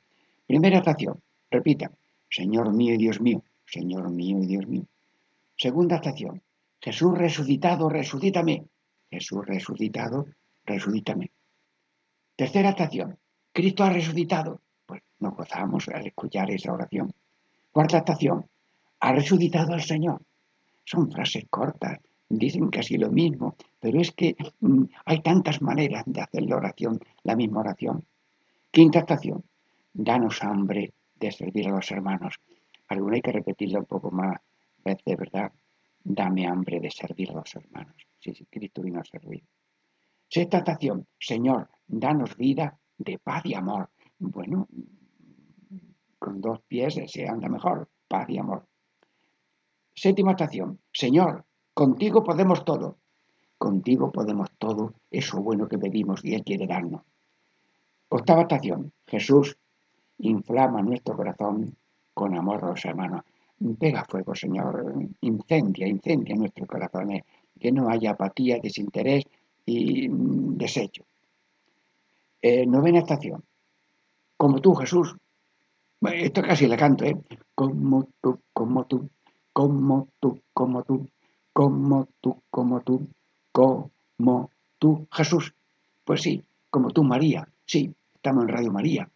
primera 0.47 0.79
estación, 0.79 1.21
repita, 1.51 1.91
Señor 2.31 2.73
mío 2.73 2.95
y 2.95 2.99
Dios 2.99 3.21
mío, 3.21 3.43
Señor 3.67 4.11
mío 4.11 4.39
y 4.39 4.47
Dios 4.47 4.67
mío. 4.67 4.85
Segunda 5.57 5.97
estación, 5.97 6.43
Jesús 6.81 7.17
resucitado, 7.17 7.89
resucítame. 7.89 8.67
Jesús 9.11 9.47
resucitado, 9.47 10.27
resucítame. 10.65 11.31
Tercera 12.37 12.71
estación, 12.71 13.19
Cristo 13.53 13.85
ha 13.85 13.91
resucitado. 13.91 14.61
Pues 14.85 15.03
nos 15.19 15.35
gozamos 15.35 15.89
al 15.89 16.07
escuchar 16.07 16.51
esa 16.51 16.73
oración. 16.73 17.13
Cuarta 17.73 17.99
estación, 17.99 18.47
ha 19.01 19.13
resucitado 19.13 19.75
el 19.75 19.83
Señor. 19.83 20.21
Son 20.85 21.11
frases 21.11 21.47
cortas, 21.49 22.01
dicen 22.29 22.69
casi 22.69 22.99
lo 22.99 23.11
mismo, 23.11 23.57
pero 23.81 23.99
es 23.99 24.13
que 24.13 24.37
mm, 24.61 24.85
hay 25.07 25.23
tantas 25.23 25.63
maneras 25.63 26.05
de 26.07 26.21
hacer 26.21 26.43
la 26.43 26.57
oración, 26.57 27.01
la 27.23 27.35
misma 27.35 27.61
oración. 27.61 28.05
Quinta 28.71 28.99
estación, 28.99 29.43
danos 29.95 30.45
hambre 30.45 30.93
de 31.15 31.33
servir 31.33 31.69
a 31.69 31.71
los 31.71 31.91
hermanos. 31.91 32.35
Alguna 32.89 33.17
hay 33.17 33.23
que 33.23 33.33
repetirlo 33.33 33.79
un 33.79 33.87
poco 33.87 34.11
más 34.11 34.39
veces, 34.87 35.17
¿verdad? 35.17 35.53
Dame 36.03 36.47
hambre 36.47 36.81
de 36.81 36.91
servir 36.91 37.31
a 37.31 37.35
los 37.35 37.55
hermanos. 37.55 37.97
Sí, 38.21 38.33
Cristo 38.51 38.83
vino 38.83 39.01
a 39.01 39.05
servir. 39.05 39.43
Sexta 40.29 40.59
estación, 40.59 41.07
Señor, 41.19 41.69
danos 41.87 42.37
vida 42.37 42.79
de 42.99 43.19
paz 43.19 43.45
y 43.45 43.55
amor. 43.55 43.91
Bueno, 44.19 44.69
con 46.19 46.41
dos 46.41 46.61
pies 46.63 46.99
se 47.07 47.29
anda 47.29 47.49
mejor, 47.49 47.89
paz 48.09 48.29
y 48.31 48.39
amor. 48.39 48.67
Séptima 49.95 50.33
estación, 50.33 50.79
Señor, 50.93 51.45
contigo 51.75 52.23
podemos 52.23 52.65
todo. 52.65 52.99
Contigo 53.59 54.13
podemos 54.13 54.51
todo 54.59 54.95
eso 55.11 55.41
bueno 55.41 55.67
que 55.69 55.79
pedimos 55.79 56.25
y 56.25 56.35
Él 56.35 56.45
quiere 56.45 56.67
darnos. 56.67 57.03
Octava 58.09 58.43
estación, 58.43 58.93
Jesús, 59.07 59.57
inflama 60.19 60.83
nuestro 60.83 61.17
corazón 61.17 61.77
con 62.15 62.37
amor 62.37 62.65
a 62.65 62.69
los 62.69 62.85
hermanos. 62.85 63.23
Pega 63.79 64.05
fuego, 64.05 64.35
Señor, 64.35 64.95
incendia, 65.23 65.87
incendia 65.87 66.37
nuestros 66.37 66.69
corazones, 66.69 67.23
que 67.59 67.73
no 67.73 67.89
haya 67.89 68.11
apatía, 68.11 68.59
desinterés 68.63 69.25
y 69.65 70.09
mm, 70.09 70.57
desecho. 70.59 71.05
Eh, 72.43 72.67
novena 72.67 72.99
estación. 72.99 73.43
Como 74.37 74.61
tú, 74.61 74.75
Jesús. 74.75 75.17
Esto 76.03 76.43
casi 76.43 76.67
le 76.67 76.77
canto, 76.77 77.05
¿eh? 77.05 77.17
Como 77.55 78.09
tú, 78.21 78.39
como 78.53 78.85
tú, 78.85 79.09
como 79.53 80.09
tú, 80.21 80.39
como 80.53 80.83
tú, 80.83 81.09
como 81.53 82.07
tú, 82.21 82.43
como 82.51 82.81
tú, 82.83 83.09
como 83.53 84.51
tú, 84.79 85.07
Jesús. 85.11 85.55
Pues 86.05 86.21
sí, 86.21 86.45
como 86.71 86.91
tú, 86.91 87.03
María. 87.03 87.49
Sí, 87.65 87.91
estamos 88.15 88.45
en 88.45 88.49
Radio 88.51 88.71
María. 88.71 89.09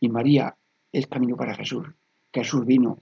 Y 0.00 0.08
María 0.08 0.56
es 0.90 1.06
camino 1.06 1.36
para 1.36 1.54
Jesús. 1.54 1.86
Jesús 2.32 2.64
vino 2.64 2.98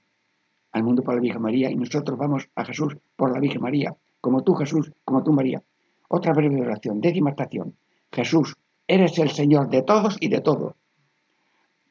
al 0.72 0.82
mundo 0.82 1.02
por 1.02 1.14
la 1.14 1.20
Virgen 1.20 1.42
María 1.42 1.70
y 1.70 1.76
nosotros 1.76 2.18
vamos 2.18 2.48
a 2.54 2.64
Jesús 2.64 2.96
por 3.16 3.32
la 3.32 3.40
Virgen 3.40 3.62
María. 3.62 3.94
Como 4.20 4.42
tú, 4.42 4.54
Jesús, 4.54 4.92
como 5.04 5.22
tú, 5.22 5.32
María. 5.32 5.62
Otra 6.08 6.32
breve 6.32 6.60
oración, 6.60 7.00
décima 7.00 7.30
estación. 7.30 7.74
Jesús, 8.12 8.56
Eres 8.92 9.16
el 9.20 9.30
Señor 9.30 9.70
de 9.70 9.82
todos 9.82 10.16
y 10.18 10.26
de 10.26 10.40
todo. 10.40 10.74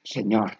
Señor, 0.03 0.57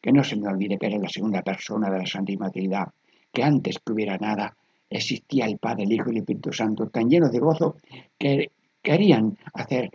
que 0.00 0.10
no 0.10 0.24
se 0.24 0.34
me 0.34 0.48
olvide 0.48 0.76
que 0.76 0.86
eres 0.86 1.00
la 1.00 1.08
segunda 1.08 1.40
persona 1.42 1.88
de 1.88 2.00
la 2.00 2.04
Santísima 2.04 2.50
Trinidad, 2.50 2.88
que 3.32 3.44
antes 3.44 3.78
que 3.78 3.92
hubiera 3.92 4.18
nada 4.18 4.56
existía 4.90 5.46
el 5.46 5.58
Padre, 5.58 5.84
el 5.84 5.92
Hijo 5.92 6.08
y 6.08 6.14
el 6.14 6.22
Espíritu 6.22 6.52
Santo, 6.52 6.88
tan 6.88 7.08
llenos 7.08 7.30
de 7.30 7.38
gozo 7.38 7.76
que 8.18 8.50
querían 8.82 9.38
hacer 9.54 9.92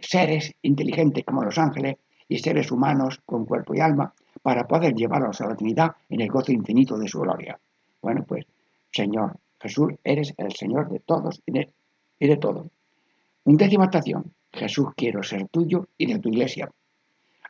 seres 0.00 0.54
inteligentes 0.62 1.22
como 1.26 1.44
los 1.44 1.58
ángeles 1.58 1.96
y 2.26 2.38
seres 2.38 2.72
humanos 2.72 3.20
con 3.26 3.44
cuerpo 3.44 3.74
y 3.74 3.80
alma 3.80 4.14
para 4.44 4.68
poder 4.68 4.94
llevarlos 4.94 5.40
a 5.40 5.46
la 5.46 5.56
Trinidad 5.56 5.96
en 6.10 6.20
el 6.20 6.28
gozo 6.28 6.52
infinito 6.52 6.98
de 6.98 7.08
su 7.08 7.18
gloria. 7.18 7.58
Bueno, 8.02 8.24
pues, 8.28 8.44
Señor 8.92 9.38
Jesús, 9.58 9.94
eres 10.04 10.34
el 10.36 10.52
Señor 10.52 10.90
de 10.90 11.00
todos 11.00 11.40
y 11.46 11.52
de, 11.52 11.72
y 12.18 12.28
de 12.28 12.36
todo. 12.36 12.68
Undécima 13.44 13.84
estación. 13.86 14.34
Jesús, 14.52 14.88
quiero 14.94 15.22
ser 15.22 15.48
tuyo 15.48 15.88
y 15.96 16.12
de 16.12 16.18
tu 16.18 16.28
iglesia. 16.28 16.70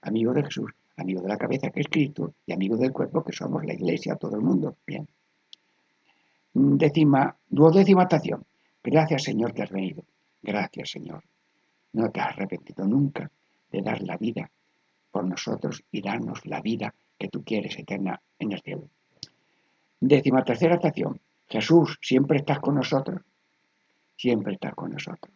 Amigo 0.03 0.33
de 0.33 0.45
Jesús, 0.45 0.71
amigo 0.97 1.21
de 1.21 1.29
la 1.31 1.37
cabeza 1.37 1.71
que 1.71 1.81
es 1.81 1.89
Cristo 1.89 2.35
y 2.47 2.53
amigo 2.53 2.77
del 2.77 2.93
cuerpo 2.93 3.25
que 3.25 3.33
somos 3.33 3.65
la 3.65 3.75
iglesia, 3.75 4.15
todo 4.15 4.37
el 4.37 4.43
mundo. 4.43 4.77
Bien. 4.87 5.09
Décima, 6.53 7.37
duodécima 7.49 8.05
estación. 8.05 8.45
Gracias 8.85 9.25
Señor 9.25 9.53
que 9.53 9.65
has 9.65 9.71
venido. 9.71 10.05
Gracias 10.41 10.91
Señor. 10.91 11.25
No 11.95 12.09
te 12.13 12.21
has 12.21 12.29
arrepentido 12.29 12.87
nunca 12.87 13.29
de 13.73 13.83
dar 13.83 14.01
la 14.03 14.17
vida 14.17 14.49
por 15.15 15.25
nosotros 15.25 15.85
y 15.93 16.03
darnos 16.03 16.45
la 16.45 16.61
vida 16.61 16.93
que 17.17 17.29
tú 17.29 17.45
quieres 17.45 17.79
eterna 17.79 18.21
en 18.41 18.51
el 18.51 18.61
cielo. 18.61 18.89
Décima 20.01 20.43
tercera 20.43 20.75
estación. 20.75 21.21
Jesús, 21.47 22.01
siempre 22.03 22.39
estás 22.39 22.59
con 22.59 22.75
nosotros. 22.75 23.23
siempre 24.17 24.55
está 24.55 24.73
con 24.73 24.91
nosotros. 24.91 25.33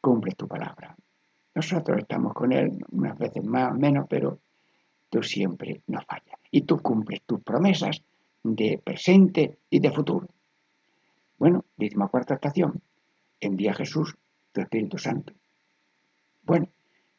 Cumple 0.00 0.32
tu 0.34 0.48
palabra. 0.48 0.96
Nosotros 1.54 1.98
estamos 1.98 2.32
con 2.34 2.50
Él 2.50 2.84
unas 2.90 3.16
veces 3.16 3.44
más, 3.44 3.72
menos, 3.76 4.06
pero 4.08 4.40
tú 5.08 5.22
siempre 5.22 5.82
nos 5.86 6.04
fallas. 6.04 6.40
Y 6.50 6.62
tú 6.62 6.78
cumples 6.80 7.22
tus 7.22 7.40
promesas 7.42 8.02
de 8.42 8.80
presente 8.82 9.58
y 9.70 9.78
de 9.78 9.92
futuro. 9.92 10.26
Bueno, 11.38 11.64
décima 11.76 12.08
cuarta 12.08 12.34
estación. 12.34 12.82
Envía 13.38 13.70
a 13.70 13.74
Jesús 13.74 14.16
tu 14.50 14.60
Espíritu 14.60 14.98
Santo. 14.98 15.32
Bueno, 16.42 16.66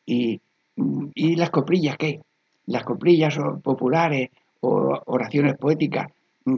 y, 0.05 0.41
y 0.75 1.35
las 1.35 1.49
coprillas, 1.49 1.97
¿qué? 1.97 2.21
Las 2.65 2.83
coprillas 2.83 3.37
populares 3.61 4.29
o 4.61 4.99
oraciones 5.05 5.57
poéticas, 5.57 6.07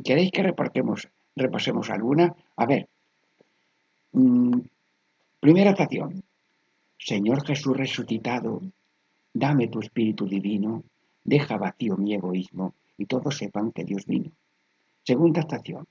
¿queréis 0.03 0.31
que 0.31 0.43
repartemos, 0.43 1.07
repasemos 1.35 1.89
alguna? 1.89 2.35
A 2.55 2.65
ver, 2.65 2.87
mm, 4.11 4.59
primera 5.39 5.71
estación. 5.71 6.23
Señor 6.97 7.45
Jesús 7.45 7.75
resucitado, 7.75 8.61
dame 9.33 9.67
tu 9.67 9.79
Espíritu 9.79 10.25
Divino, 10.25 10.83
deja 11.23 11.57
vacío 11.57 11.97
mi 11.97 12.13
egoísmo 12.13 12.73
y 12.97 13.05
todos 13.05 13.37
sepan 13.37 13.71
que 13.71 13.83
Dios 13.83 14.05
vino. 14.05 14.31
Segunda 15.03 15.41
estación. 15.41 15.85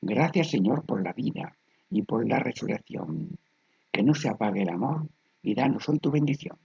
Gracias 0.00 0.50
Señor 0.50 0.84
por 0.84 1.02
la 1.02 1.12
vida 1.12 1.56
y 1.90 2.02
por 2.02 2.28
la 2.28 2.38
resurrección. 2.38 3.36
Que 3.90 4.02
no 4.02 4.14
se 4.14 4.28
apague 4.28 4.62
el 4.62 4.68
amor 4.68 5.08
y 5.42 5.54
danos 5.54 5.88
hoy 5.88 5.98
tu 5.98 6.10
bendición. 6.10 6.58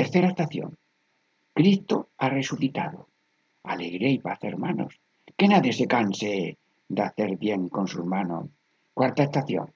Tercera 0.00 0.28
estación. 0.28 0.78
Cristo 1.52 2.08
ha 2.16 2.30
resucitado. 2.30 3.08
Alegría 3.64 4.08
y 4.08 4.18
paz, 4.18 4.38
hermanos. 4.40 4.98
Que 5.36 5.46
nadie 5.46 5.74
se 5.74 5.86
canse 5.86 6.56
de 6.88 7.02
hacer 7.02 7.36
bien 7.36 7.68
con 7.68 7.86
sus 7.86 8.06
manos. 8.06 8.46
Cuarta 8.94 9.24
estación. 9.24 9.70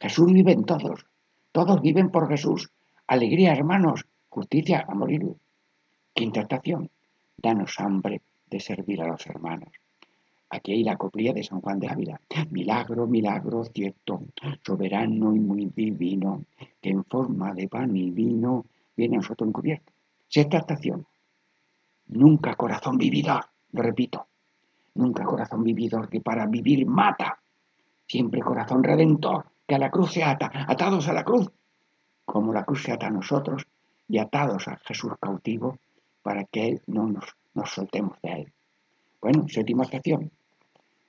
Jesús 0.00 0.32
vive 0.32 0.52
en 0.52 0.64
todos. 0.64 1.04
Todos 1.52 1.82
viven 1.82 2.08
por 2.08 2.26
Jesús. 2.26 2.70
Alegría, 3.06 3.52
hermanos. 3.52 4.06
Justicia 4.30 4.86
a 4.88 4.94
morir. 4.94 5.36
Quinta 6.14 6.40
estación. 6.40 6.88
Danos 7.36 7.78
hambre 7.80 8.22
de 8.48 8.60
servir 8.60 9.02
a 9.02 9.08
los 9.08 9.26
hermanos. 9.26 9.68
Aquí 10.48 10.72
hay 10.72 10.84
la 10.84 10.96
coplilla 10.96 11.34
de 11.34 11.44
San 11.44 11.60
Juan 11.60 11.80
de 11.80 11.88
Ávila. 11.88 12.18
Milagro, 12.50 13.06
milagro 13.06 13.62
cierto, 13.66 14.22
soberano 14.64 15.34
y 15.34 15.38
muy 15.38 15.66
divino, 15.66 16.46
que 16.80 16.88
en 16.88 17.04
forma 17.04 17.52
de 17.52 17.68
pan 17.68 17.94
y 17.94 18.10
vino 18.10 18.64
viene 18.96 19.16
a 19.16 19.20
nosotros 19.20 19.48
encubierto. 19.48 19.92
Sexta 20.28 20.58
estación. 20.58 21.06
Nunca 22.06 22.54
corazón 22.54 22.98
vividor, 22.98 23.44
lo 23.72 23.82
repito. 23.82 24.26
Nunca 24.94 25.24
corazón 25.24 25.64
vividor 25.64 26.08
que 26.08 26.20
para 26.20 26.46
vivir 26.46 26.86
mata. 26.86 27.38
Siempre 28.06 28.40
corazón 28.40 28.82
redentor 28.82 29.46
que 29.66 29.74
a 29.74 29.78
la 29.78 29.90
cruz 29.90 30.12
se 30.12 30.22
ata, 30.22 30.50
atados 30.68 31.08
a 31.08 31.12
la 31.12 31.24
cruz, 31.24 31.50
como 32.24 32.52
la 32.52 32.64
cruz 32.64 32.82
se 32.82 32.92
ata 32.92 33.06
a 33.06 33.10
nosotros 33.10 33.66
y 34.08 34.18
atados 34.18 34.68
a 34.68 34.76
Jesús 34.76 35.12
cautivo 35.18 35.78
para 36.22 36.44
que 36.44 36.68
Él 36.68 36.82
no 36.86 37.06
nos, 37.06 37.24
nos 37.54 37.70
soltemos 37.70 38.18
de 38.22 38.32
Él. 38.32 38.52
Bueno, 39.20 39.48
séptima 39.48 39.84
estación. 39.84 40.30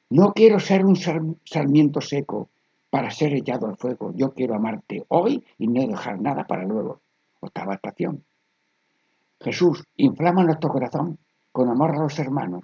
No 0.10 0.34
quiero 0.34 0.60
ser 0.60 0.86
un 0.86 0.96
sarmiento 0.96 2.00
seco 2.00 2.50
para 2.90 3.12
ser 3.12 3.34
echado 3.34 3.68
al 3.68 3.76
fuego. 3.76 4.14
Yo 4.16 4.34
quiero 4.34 4.56
amarte 4.56 5.04
hoy 5.10 5.44
y 5.58 5.68
no 5.68 5.86
dejar 5.86 6.22
nada 6.22 6.46
para 6.46 6.64
luego. 6.64 7.02
Octava 7.46 7.76
estación. 7.76 8.24
Jesús, 9.40 9.84
inflama 9.98 10.44
nuestro 10.44 10.70
corazón 10.70 11.18
con 11.52 11.70
amor 11.70 11.92
a 11.96 12.00
los 12.00 12.18
hermanos. 12.20 12.64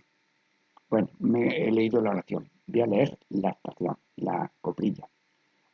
Bueno, 0.89 1.09
me 1.19 1.67
he 1.67 1.71
leído 1.71 2.01
la 2.01 2.11
oración. 2.11 2.49
Voy 2.67 2.81
a 2.81 2.87
leer 2.87 3.17
la 3.29 3.51
estación, 3.51 3.97
la 4.17 4.51
coprilla 4.61 5.07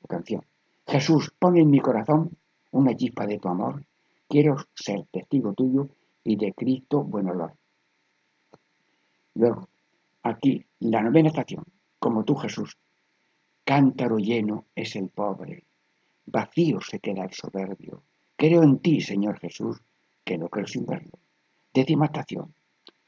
o 0.01 0.07
canción. 0.07 0.43
Jesús, 0.85 1.33
pon 1.39 1.57
en 1.57 1.69
mi 1.69 1.79
corazón 1.79 2.31
una 2.71 2.95
chispa 2.95 3.25
de 3.25 3.39
tu 3.39 3.47
amor. 3.47 3.83
Quiero 4.27 4.57
ser 4.73 5.05
testigo 5.11 5.53
tuyo 5.53 5.89
y 6.23 6.35
de 6.35 6.53
Cristo 6.53 7.03
buen 7.03 7.29
olor. 7.29 7.53
Luego, 9.35 9.67
Aquí, 10.27 10.65
la 10.79 11.01
novena 11.01 11.29
estación, 11.29 11.63
como 11.99 12.25
tú 12.25 12.35
Jesús, 12.35 12.77
cántaro 13.63 14.17
lleno 14.17 14.65
es 14.75 14.97
el 14.97 15.07
pobre, 15.07 15.63
vacío 16.25 16.81
se 16.81 16.99
queda 16.99 17.23
el 17.23 17.31
soberbio. 17.31 18.03
Creo 18.37 18.63
en 18.63 18.79
ti, 18.79 19.01
Señor 19.01 19.39
Jesús, 19.39 19.81
que 20.23 20.37
no 20.37 20.47
creo 20.47 20.67
sin 20.67 20.85
verlo. 20.85 21.17
Décima 21.73 22.05
estación, 22.05 22.53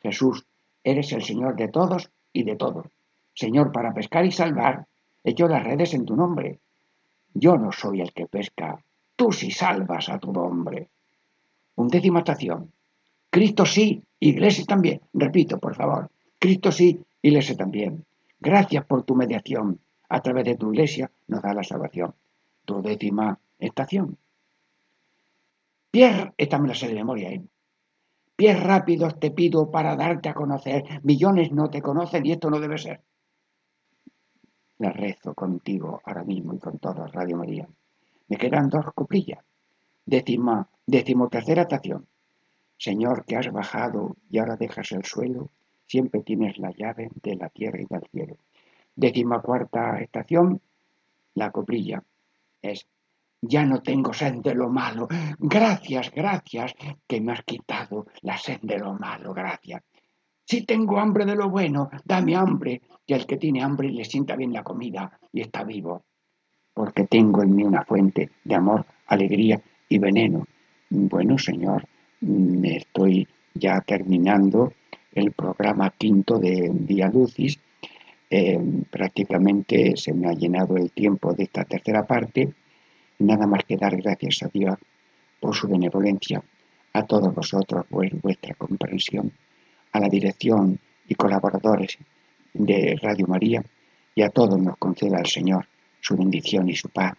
Jesús, 0.01 0.45
eres 0.84 1.11
el 1.13 1.23
Señor 1.23 1.55
de 1.55 1.69
todos 1.69 2.09
y 2.34 2.43
de 2.43 2.55
todos. 2.55 2.88
Señor, 3.34 3.71
para 3.71 3.93
pescar 3.93 4.25
y 4.25 4.32
salvar, 4.32 4.88
echo 5.23 5.47
las 5.47 5.63
redes 5.63 5.93
en 5.93 6.05
tu 6.05 6.15
nombre. 6.15 6.59
Yo 7.34 7.57
no 7.57 7.71
soy 7.71 8.01
el 8.01 8.11
que 8.11 8.25
pesca, 8.25 8.84
tú 9.15 9.32
sí 9.32 9.51
salvas 9.51 10.09
a 10.09 10.19
tu 10.19 10.34
nombre. 10.34 10.89
Undécima 11.75 12.19
estación, 12.19 12.73
Cristo 13.30 13.65
sí, 13.65 14.03
Iglesia 14.19 14.65
también. 14.65 15.01
Repito, 15.13 15.59
por 15.59 15.75
favor, 15.75 16.09
Cristo 16.39 16.71
sí, 16.71 16.99
Iglesia 17.21 17.55
también. 17.55 18.03
Gracias 18.39 18.84
por 18.86 19.03
tu 19.03 19.15
mediación. 19.15 19.80
A 20.09 20.21
través 20.21 20.45
de 20.45 20.55
tu 20.55 20.73
iglesia 20.73 21.11
nos 21.27 21.41
da 21.43 21.53
la 21.53 21.63
salvación. 21.63 22.15
Tu 22.65 22.82
décima 22.82 23.38
estación. 23.59 24.17
Pies, 25.91 26.27
esta 26.37 26.59
me 26.59 26.67
la 26.67 26.75
sé 26.75 26.87
de 26.87 26.93
memoria, 26.93 27.29
¿eh? 27.31 27.43
Pies 28.35 28.61
rápidos 28.63 29.19
te 29.19 29.31
pido 29.31 29.69
para 29.69 29.95
darte 29.95 30.29
a 30.29 30.33
conocer. 30.33 30.83
Millones 31.03 31.51
no 31.51 31.69
te 31.69 31.81
conocen 31.81 32.25
y 32.25 32.31
esto 32.31 32.49
no 32.49 32.59
debe 32.59 32.77
ser. 32.77 33.01
La 34.77 34.93
rezo 34.93 35.33
contigo 35.33 35.99
ahora 36.05 36.23
mismo 36.23 36.53
y 36.53 36.59
con 36.59 36.79
toda 36.79 37.07
Radio 37.07 37.35
María. 37.35 37.67
Me 38.29 38.37
quedan 38.37 38.69
dos 38.69 38.85
coprillas. 38.95 39.43
Décima, 40.05 40.69
décimo 40.85 41.27
tercera 41.27 41.63
estación. 41.63 42.07
Señor, 42.77 43.25
que 43.25 43.35
has 43.35 43.51
bajado 43.51 44.15
y 44.29 44.37
ahora 44.37 44.55
dejas 44.55 44.93
el 44.93 45.03
suelo, 45.03 45.49
siempre 45.85 46.21
tienes 46.21 46.57
la 46.59 46.71
llave 46.71 47.09
de 47.21 47.35
la 47.35 47.49
tierra 47.49 47.81
y 47.81 47.85
del 47.85 48.07
cielo. 48.09 48.37
Décima 48.95 49.41
cuarta 49.41 49.99
estación, 49.99 50.61
la 51.33 51.51
coprilla. 51.51 52.03
Es, 52.61 52.87
ya 53.41 53.65
no 53.65 53.81
tengo 53.81 54.13
sed 54.13 54.35
de 54.43 54.55
lo 54.55 54.69
malo. 54.69 55.07
Gracias, 55.37 56.11
gracias, 56.11 56.73
que 57.07 57.21
me 57.21 57.33
has 57.33 57.43
quitado 57.43 58.07
la 58.21 58.37
sed 58.37 58.59
de 58.61 58.77
lo 58.77 58.93
malo. 58.93 59.33
Gracias. 59.33 59.81
Si 60.45 60.65
tengo 60.65 60.99
hambre 60.99 61.25
de 61.25 61.35
lo 61.35 61.49
bueno, 61.49 61.89
dame 62.03 62.35
hambre, 62.35 62.81
y 63.05 63.13
al 63.13 63.25
que 63.25 63.37
tiene 63.37 63.61
hambre 63.61 63.91
le 63.91 64.03
sienta 64.03 64.35
bien 64.35 64.53
la 64.53 64.63
comida 64.63 65.19
y 65.31 65.41
está 65.41 65.63
vivo. 65.63 66.03
Porque 66.73 67.05
tengo 67.05 67.43
en 67.43 67.55
mí 67.55 67.63
una 67.63 67.83
fuente 67.83 68.31
de 68.43 68.55
amor, 68.55 68.85
alegría 69.07 69.61
y 69.87 69.99
veneno. 69.99 70.45
Bueno, 70.89 71.37
Señor, 71.37 71.85
me 72.21 72.77
estoy 72.77 73.27
ya 73.53 73.81
terminando 73.81 74.73
el 75.11 75.31
programa 75.31 75.91
quinto 75.91 76.39
de 76.39 76.69
Vía 76.73 77.09
Lucis. 77.09 77.59
Eh, 78.29 78.59
prácticamente 78.89 79.97
se 79.97 80.13
me 80.13 80.29
ha 80.29 80.33
llenado 80.33 80.77
el 80.77 80.91
tiempo 80.91 81.33
de 81.33 81.43
esta 81.43 81.63
tercera 81.63 82.05
parte. 82.05 82.53
Nada 83.20 83.47
más 83.47 83.63
que 83.65 83.78
dar 83.78 83.95
gracias 83.97 84.43
a 84.43 84.47
Dios 84.47 84.78
por 85.39 85.55
su 85.55 85.67
benevolencia, 85.67 86.41
a 86.93 87.03
todos 87.03 87.34
vosotros 87.34 87.86
por 87.88 88.09
vuestra 88.22 88.55
comprensión, 88.55 89.32
a 89.91 89.99
la 89.99 90.09
dirección 90.09 90.80
y 91.07 91.15
colaboradores 91.15 91.97
de 92.53 92.97
Radio 93.01 93.28
María 93.28 93.63
y 94.15 94.22
a 94.22 94.30
todos 94.30 94.59
nos 94.59 94.78
conceda 94.78 95.20
el 95.20 95.28
Señor 95.28 95.67
su 96.01 96.15
bendición 96.15 96.70
y 96.70 96.76
su 96.76 96.89
paz. 96.89 97.13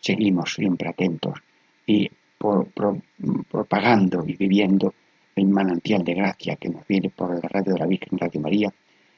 Seguimos 0.00 0.54
siempre 0.54 0.88
atentos 0.88 1.38
y 1.86 2.10
propagando 2.38 4.24
y 4.26 4.36
viviendo 4.36 4.94
el 5.36 5.46
manantial 5.46 6.04
de 6.04 6.14
gracia 6.14 6.56
que 6.56 6.68
nos 6.68 6.86
viene 6.86 7.10
por 7.10 7.34
la 7.34 7.48
radio 7.48 7.74
de 7.74 7.78
la 7.78 7.86
Virgen 7.86 8.18
Radio 8.18 8.40
María 8.40 8.72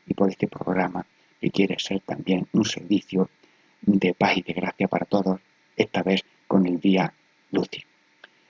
y 0.06 0.14
por 0.14 0.28
este 0.28 0.46
programa 0.46 1.04
que 1.40 1.50
quiere 1.50 1.76
ser 1.78 2.00
también 2.00 2.46
un 2.52 2.64
servicio 2.64 3.28
de 3.82 4.14
paz 4.14 4.36
y 4.36 4.42
de 4.42 4.52
gracia 4.52 4.88
para 4.88 5.06
todos, 5.06 5.40
esta 5.76 6.02
vez 6.02 6.22
con 6.46 6.66
el 6.66 6.80
día 6.80 7.12
lúcido. 7.50 7.88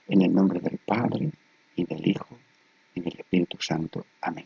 En 0.07 0.21
el 0.21 0.33
nombre 0.33 0.59
del 0.59 0.77
Padre 0.77 1.31
y 1.75 1.85
del 1.85 2.07
Hijo 2.07 2.37
y 2.93 3.01
del 3.01 3.19
Espíritu 3.19 3.57
Santo. 3.59 4.05
Amén. 4.21 4.45